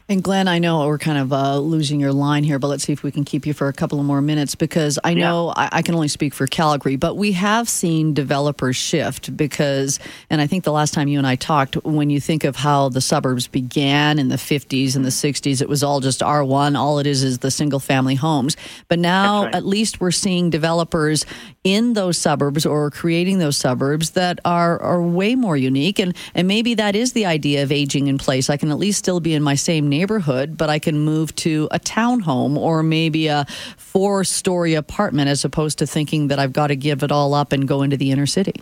And 0.06 0.22
Glenn, 0.22 0.48
I 0.48 0.58
know 0.58 0.86
we're 0.86 0.98
kind 0.98 1.16
of 1.16 1.32
uh, 1.32 1.58
losing 1.58 1.98
your 1.98 2.12
line 2.12 2.44
here, 2.44 2.58
but 2.58 2.66
let's 2.66 2.84
see 2.84 2.92
if 2.92 3.02
we 3.02 3.10
can 3.10 3.24
keep 3.24 3.46
you 3.46 3.54
for 3.54 3.68
a 3.68 3.72
couple 3.72 3.98
of 3.98 4.04
more 4.04 4.20
minutes 4.20 4.54
because 4.54 4.98
I 5.02 5.14
know 5.14 5.54
yeah. 5.56 5.68
I, 5.72 5.78
I, 5.78 5.82
can 5.82 5.94
only 5.94 6.08
speak 6.08 6.34
for 6.34 6.46
Calgary, 6.46 6.96
but 6.96 7.14
we 7.14 7.32
have 7.32 7.70
seen 7.70 8.12
developers 8.12 8.76
shift 8.76 9.34
because, 9.34 9.98
and 10.28 10.42
I 10.42 10.46
think 10.46 10.64
the 10.64 10.72
last 10.72 10.92
time 10.92 11.08
you 11.08 11.16
and 11.16 11.26
I 11.26 11.36
talked, 11.36 11.76
when 11.84 12.10
you 12.10 12.20
think 12.20 12.44
of 12.44 12.54
how 12.54 12.90
the 12.90 13.00
suburbs 13.00 13.46
began 13.46 14.18
in 14.18 14.28
the 14.28 14.36
50s 14.36 14.94
and 14.94 15.06
the 15.06 15.08
60s, 15.08 15.62
it 15.62 15.70
was 15.70 15.82
all 15.82 16.00
just 16.00 16.20
R1. 16.20 16.76
All 16.76 16.98
it 16.98 17.06
is 17.06 17.22
is 17.22 17.38
the 17.38 17.50
single 17.50 17.80
family 17.80 18.14
homes. 18.14 18.58
But 18.88 18.98
now 18.98 19.44
right. 19.44 19.54
at 19.54 19.64
least 19.64 20.02
we're 20.02 20.10
seeing 20.10 20.50
developers 20.50 21.24
in 21.64 21.94
those 21.94 22.18
suburbs 22.18 22.66
or 22.66 22.90
creating 22.90 23.38
those 23.38 23.56
suburbs 23.56 24.10
that 24.10 24.38
are, 24.44 24.80
are 24.80 25.02
way 25.02 25.34
more 25.34 25.56
unique. 25.56 25.98
And, 25.98 26.14
and 26.34 26.46
maybe 26.46 26.74
that 26.74 26.94
is 26.94 27.14
the 27.14 27.24
idea 27.24 27.62
of 27.62 27.72
aging 27.72 28.06
in 28.06 28.18
place. 28.18 28.50
I 28.50 28.58
can 28.58 28.70
at 28.70 28.78
least 28.78 28.98
still 28.98 29.18
be 29.18 29.32
in 29.32 29.42
my 29.42 29.54
same 29.54 29.88
neighborhood, 29.88 30.58
but 30.58 30.68
I 30.68 30.78
can 30.78 30.98
move 30.98 31.34
to 31.36 31.68
a 31.70 31.80
townhome 31.80 32.56
or 32.58 32.82
maybe 32.82 33.28
a 33.28 33.46
four 33.78 34.24
story 34.24 34.74
apartment 34.74 35.30
as 35.30 35.44
opposed 35.44 35.78
to 35.78 35.86
thinking 35.86 36.28
that 36.28 36.38
I've 36.38 36.52
got 36.52 36.66
to 36.66 36.76
give 36.76 37.02
it 37.02 37.10
all 37.10 37.32
up 37.32 37.52
and 37.52 37.66
go 37.66 37.82
into 37.82 37.96
the 37.96 38.10
inner 38.10 38.26
city. 38.26 38.54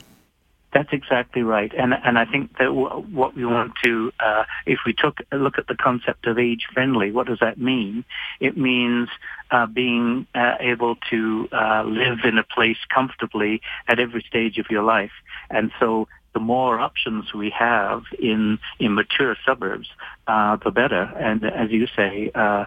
That's 0.73 0.93
exactly 0.93 1.43
right, 1.43 1.71
and 1.77 1.93
and 1.93 2.19
I 2.19 2.25
think 2.25 2.57
that 2.57 2.65
w- 2.65 3.05
what 3.13 3.37
we 3.37 3.45
want 3.45 3.75
to, 3.85 4.11
uh, 4.19 4.45
if 4.65 4.79
we 4.87 4.95
took 4.95 5.19
a 5.31 5.37
look 5.37 5.59
at 5.59 5.67
the 5.67 5.75
concept 5.75 6.27
of 6.27 6.39
age 6.39 6.67
friendly, 6.73 7.13
what 7.13 7.27
does 7.27 7.41
that 7.41 7.59
mean? 7.59 8.07
It 8.41 8.57
means 8.57 9.11
uh, 9.53 9.67
being 9.67 10.27
uh, 10.35 10.55
able 10.61 10.97
to 11.11 11.47
uh, 11.53 11.85
live 11.85 12.21
in 12.25 12.39
a 12.39 12.43
place 12.43 12.79
comfortably 12.93 13.61
at 13.87 14.01
every 14.01 14.25
stage 14.27 14.57
of 14.57 14.67
your 14.71 14.83
life, 14.83 15.13
and 15.51 15.71
so 15.79 16.09
the 16.33 16.41
more 16.41 16.81
options 16.81 17.35
we 17.35 17.51
have 17.51 18.05
in 18.19 18.59
in 18.79 18.95
mature 18.95 19.37
suburbs, 19.45 19.89
uh, 20.27 20.57
the 20.65 20.71
better. 20.71 21.03
And 21.03 21.45
as 21.45 21.71
you 21.71 21.87
say, 21.95 22.31
uh, 22.35 22.65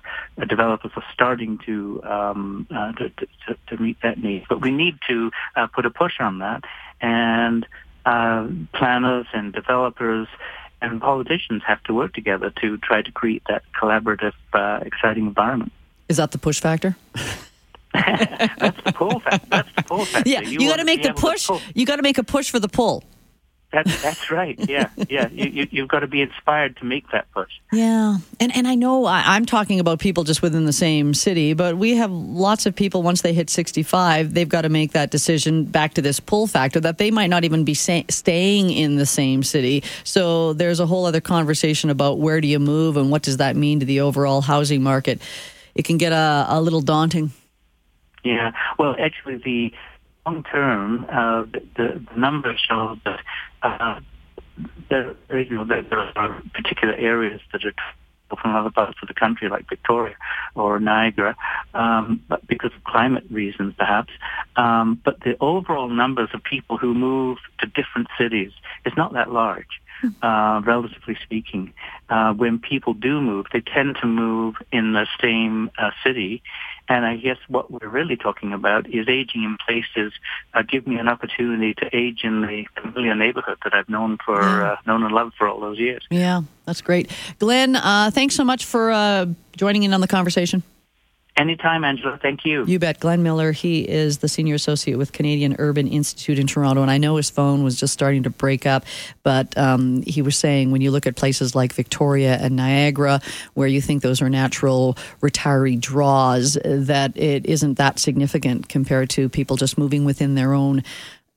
developers 0.48 0.92
are 0.96 1.04
starting 1.12 1.58
to, 1.66 2.04
um, 2.04 2.68
to, 2.70 3.10
to, 3.10 3.58
to 3.68 3.82
meet 3.82 3.98
that 4.04 4.20
need. 4.20 4.46
But 4.48 4.62
we 4.62 4.70
need 4.70 5.00
to 5.08 5.32
put 5.74 5.88
a 5.88 5.90
push 5.90 6.20
on 6.20 6.38
that, 6.40 6.64
and 7.02 7.66
planners 8.06 9.26
and 9.34 9.52
developers 9.52 10.28
and 10.82 11.02
politicians 11.02 11.64
have 11.66 11.82
to 11.86 11.94
work 11.96 12.14
together 12.14 12.54
to 12.62 12.78
try 12.78 13.02
to 13.02 13.12
create 13.12 13.42
that 13.50 13.64
collaborative, 13.82 14.34
exciting 14.86 15.26
environment. 15.26 15.72
Is 16.08 16.18
that 16.18 16.32
the 16.32 16.38
push 16.38 16.60
factor? 16.60 16.96
that's 17.94 18.84
the 18.84 18.94
pull 18.94 19.20
factor. 19.20 19.48
That's 19.50 19.76
the 19.76 19.84
pull 19.84 20.06
factor. 20.06 20.30
Yeah, 20.30 20.42
you, 20.42 20.60
you 20.60 20.70
got 20.70 20.78
to 20.78 20.86
make 20.86 21.04
the 21.04 21.14
push. 21.14 21.50
You 21.74 21.86
got 21.86 21.98
to 21.98 22.02
make 22.02 22.18
a 22.18 22.24
push 22.24 22.50
for 22.50 22.60
the 22.60 22.70
pull. 22.70 23.04
That's 23.76 24.02
that's 24.02 24.32
right. 24.32 24.58
Yeah, 24.70 24.90
yeah. 25.10 25.28
You, 25.30 25.68
you 25.70 25.82
have 25.82 25.90
got 25.90 26.00
to 26.00 26.08
be 26.08 26.22
inspired 26.22 26.78
to 26.78 26.86
make 26.86 27.12
that 27.12 27.30
push. 27.34 27.52
Yeah, 27.74 28.20
and 28.40 28.56
and 28.56 28.68
I 28.70 28.76
know 28.76 29.04
I, 29.04 29.36
am 29.36 29.46
talking 29.46 29.82
about 29.82 30.00
people 30.00 30.24
just 30.24 30.42
within 30.42 30.66
the 30.66 30.72
same 30.72 31.14
city, 31.14 31.54
but 31.54 31.78
we 31.78 31.98
have 31.98 32.10
lots 32.10 32.66
of 32.66 32.74
people 32.74 33.04
once 33.04 33.22
they 33.22 33.34
hit 33.34 33.50
65, 33.50 34.34
they've 34.34 34.48
got 34.48 34.62
to 34.62 34.70
make 34.70 34.94
that 34.94 35.12
decision 35.12 35.66
back 35.66 35.96
to 35.96 36.02
this 36.02 36.22
pull 36.22 36.48
factor 36.48 36.80
that 36.80 37.00
they 37.00 37.12
might 37.12 37.30
not 37.30 37.44
even 37.44 37.66
be 37.66 37.74
say, 37.74 38.06
staying 38.10 38.70
in 38.70 38.96
the 38.96 39.06
same 39.06 39.44
city. 39.44 39.84
So 40.06 40.54
there's 40.54 40.80
a 40.80 40.86
whole 40.86 41.06
other 41.06 41.22
conversation 41.22 41.90
about 41.90 42.20
where 42.20 42.40
do 42.40 42.48
you 42.48 42.60
move 42.60 42.96
and 42.96 43.12
what 43.12 43.24
does 43.24 43.38
that 43.38 43.58
mean 43.58 43.82
to 43.82 43.86
the 43.86 44.00
overall 44.00 44.40
housing 44.40 44.84
market. 44.84 45.22
It 45.76 45.86
can 45.86 45.98
get 45.98 46.14
a, 46.14 46.46
a 46.50 46.62
little 46.62 46.82
daunting. 46.82 47.32
Yeah. 48.24 48.52
Well, 48.80 48.96
actually, 49.00 49.38
the 49.38 49.74
long 50.26 50.44
term, 50.44 51.06
uh, 51.10 51.44
the, 51.76 52.02
the 52.10 52.20
numbers 52.20 52.60
show 52.68 52.98
that 53.06 53.20
uh, 53.62 54.00
there, 54.90 55.16
you 55.30 55.56
know, 55.56 55.66
there, 55.66 55.86
are 56.16 56.42
particular 56.54 56.94
areas 56.96 57.42
that 57.52 57.66
are 57.66 57.74
from 58.42 58.56
other 58.56 58.72
parts 58.72 58.98
of 59.02 59.08
the 59.08 59.14
country, 59.14 59.50
like 59.50 59.70
Victoria 59.70 60.16
or 60.56 60.80
Niagara, 60.80 61.36
um, 61.74 62.24
but 62.28 62.46
because 62.48 62.72
of 62.76 62.84
climate 62.84 63.24
reasons, 63.30 63.74
perhaps. 63.78 64.12
Um, 64.56 65.00
but 65.04 65.20
the 65.22 65.38
overall 65.40 65.90
numbers 65.90 66.30
of 66.34 66.44
people 66.44 66.78
who 66.78 66.94
move 66.94 67.38
to 67.60 67.68
different 67.68 68.08
cities 68.18 68.52
is 68.86 68.94
not 68.98 69.14
that 69.14 69.32
large. 69.32 69.82
Uh, 70.22 70.62
relatively 70.66 71.18
speaking, 71.24 71.74
uh, 72.10 72.34
when 72.34 72.60
people 72.60 72.94
do 72.94 73.22
move, 73.22 73.46
they 73.52 73.62
tend 73.62 73.98
to 74.02 74.08
move 74.08 74.56
in 74.72 74.94
the 74.94 75.08
same 75.22 75.70
uh, 75.78 75.92
city, 76.04 76.42
and 76.88 77.06
I 77.06 77.18
guess 77.18 77.38
what 77.48 77.72
we're 77.72 77.88
really 77.90 78.16
talking 78.16 78.54
about 78.54 78.88
is 78.88 79.08
aging 79.08 79.44
in 79.44 79.58
places. 79.66 80.14
Uh, 80.54 80.62
give 80.62 80.86
me 80.88 80.98
an 80.98 81.08
opportunity 81.08 81.74
to 81.76 81.96
age 81.96 82.24
in 82.24 82.42
the 82.42 82.66
familiar 82.80 83.16
neighborhood 83.16 83.58
that 83.64 83.74
I've 83.74 83.90
known 83.90 84.18
for 84.24 84.64
uh, 84.64 84.78
known 84.86 85.04
and 85.04 85.14
loved 85.14 85.36
for 85.36 85.48
all 85.48 85.60
those 85.60 85.80
years. 85.80 86.04
Yeah, 86.10 86.42
that's 86.66 86.82
great, 86.82 87.12
Glenn. 87.40 87.76
Uh, 87.76 88.12
thanks 88.14 88.36
so 88.36 88.44
much 88.44 88.66
for 88.66 88.92
uh, 88.92 89.26
joining 89.56 89.84
in 89.84 89.94
on 89.94 90.02
the 90.02 90.08
conversation. 90.08 90.64
Anytime, 91.38 91.84
Angela. 91.84 92.18
Thank 92.22 92.46
you. 92.46 92.64
You 92.66 92.80
bet. 92.80 93.02
Glenn 93.02 93.22
Miller, 93.22 93.52
he 93.52 93.82
is 93.82 94.20
the 94.20 94.30
senior 94.30 94.56
associate 94.56 94.98
with 94.98 95.12
Canadian 95.12 95.58
Urban 95.60 95.86
Institute 95.86 96.40
in 96.40 96.48
Toronto. 96.48 96.82
And 96.82 96.90
I 96.90 96.98
know 96.98 97.18
his 97.18 97.30
phone 97.30 97.62
was 97.64 97.78
just 97.78 97.94
starting 97.94 98.24
to 98.24 98.30
break 98.30 98.66
up, 98.66 98.86
but 99.22 99.58
um, 99.58 100.02
he 100.04 100.22
was 100.22 100.38
saying 100.38 100.72
when 100.72 100.80
you 100.80 100.92
look 100.92 101.06
at 101.06 101.18
places 101.18 101.54
like 101.54 101.74
Victoria 101.74 102.38
and 102.38 102.56
Niagara, 102.56 103.20
where 103.54 103.68
you 103.68 103.82
think 103.82 104.02
those 104.02 104.22
are 104.22 104.30
natural 104.30 104.98
retiree 105.22 105.78
draws, 105.78 106.58
that 106.64 107.18
it 107.18 107.46
isn't 107.46 107.74
that 107.76 108.00
significant 108.00 108.70
compared 108.70 109.10
to 109.12 109.28
people 109.28 109.58
just 109.58 109.78
moving 109.78 110.06
within 110.06 110.36
their 110.36 110.54
own 110.54 110.84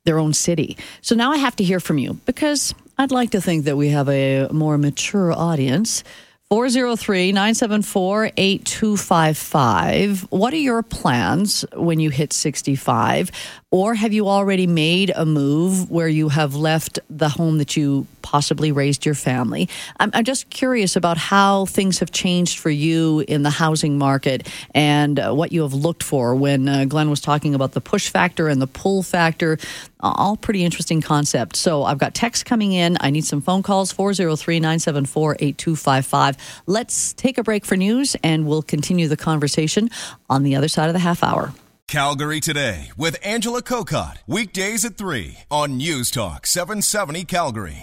their 0.04 0.18
own 0.18 0.32
city. 0.32 0.76
So 1.02 1.14
now 1.14 1.32
I 1.32 1.36
have 1.38 1.56
to 1.56 1.64
hear 1.64 1.80
from 1.80 1.98
you 1.98 2.14
because 2.24 2.72
I'd 2.96 3.10
like 3.10 3.32
to 3.32 3.40
think 3.40 3.64
that 3.64 3.76
we 3.76 3.88
have 3.90 4.08
a 4.08 4.48
more 4.52 4.78
mature 4.78 5.32
audience 5.32 6.02
403 6.50 7.32
974 7.32 8.30
8255. 8.34 10.22
What 10.30 10.54
are 10.54 10.56
your 10.56 10.82
plans 10.82 11.62
when 11.74 12.00
you 12.00 12.08
hit 12.08 12.32
65? 12.32 13.30
Or 13.70 13.94
have 13.94 14.14
you 14.14 14.28
already 14.28 14.66
made 14.66 15.12
a 15.14 15.26
move 15.26 15.90
where 15.90 16.08
you 16.08 16.30
have 16.30 16.54
left 16.54 17.00
the 17.10 17.28
home 17.28 17.58
that 17.58 17.76
you 17.76 18.06
possibly 18.22 18.72
raised 18.72 19.04
your 19.04 19.14
family? 19.14 19.68
I'm, 20.00 20.10
I'm 20.14 20.24
just 20.24 20.48
curious 20.48 20.96
about 20.96 21.18
how 21.18 21.66
things 21.66 21.98
have 21.98 22.12
changed 22.12 22.60
for 22.60 22.70
you 22.70 23.20
in 23.28 23.42
the 23.42 23.50
housing 23.50 23.98
market 23.98 24.48
and 24.74 25.20
uh, 25.20 25.34
what 25.34 25.52
you 25.52 25.60
have 25.60 25.74
looked 25.74 26.02
for 26.02 26.34
when 26.34 26.66
uh, 26.66 26.86
Glenn 26.86 27.10
was 27.10 27.20
talking 27.20 27.54
about 27.54 27.72
the 27.72 27.82
push 27.82 28.08
factor 28.08 28.48
and 28.48 28.62
the 28.62 28.66
pull 28.66 29.02
factor. 29.02 29.58
All 30.00 30.36
pretty 30.36 30.64
interesting 30.64 31.00
concepts. 31.00 31.58
So 31.58 31.84
I've 31.84 31.98
got 31.98 32.14
texts 32.14 32.44
coming 32.44 32.72
in. 32.72 32.96
I 33.00 33.10
need 33.10 33.24
some 33.24 33.40
phone 33.40 33.62
calls 33.62 33.92
403 33.92 34.60
974 34.60 35.36
8255. 35.40 36.36
Let's 36.66 37.12
take 37.12 37.38
a 37.38 37.42
break 37.42 37.64
for 37.64 37.76
news 37.76 38.16
and 38.22 38.46
we'll 38.46 38.62
continue 38.62 39.08
the 39.08 39.16
conversation 39.16 39.90
on 40.30 40.42
the 40.42 40.56
other 40.56 40.68
side 40.68 40.88
of 40.88 40.92
the 40.92 41.00
half 41.00 41.22
hour. 41.22 41.52
Calgary 41.88 42.38
Today 42.38 42.90
with 42.98 43.16
Angela 43.24 43.62
Kokott. 43.62 44.18
Weekdays 44.26 44.84
at 44.84 44.98
3 44.98 45.38
on 45.50 45.78
News 45.78 46.10
Talk 46.10 46.46
770 46.46 47.24
Calgary. 47.24 47.76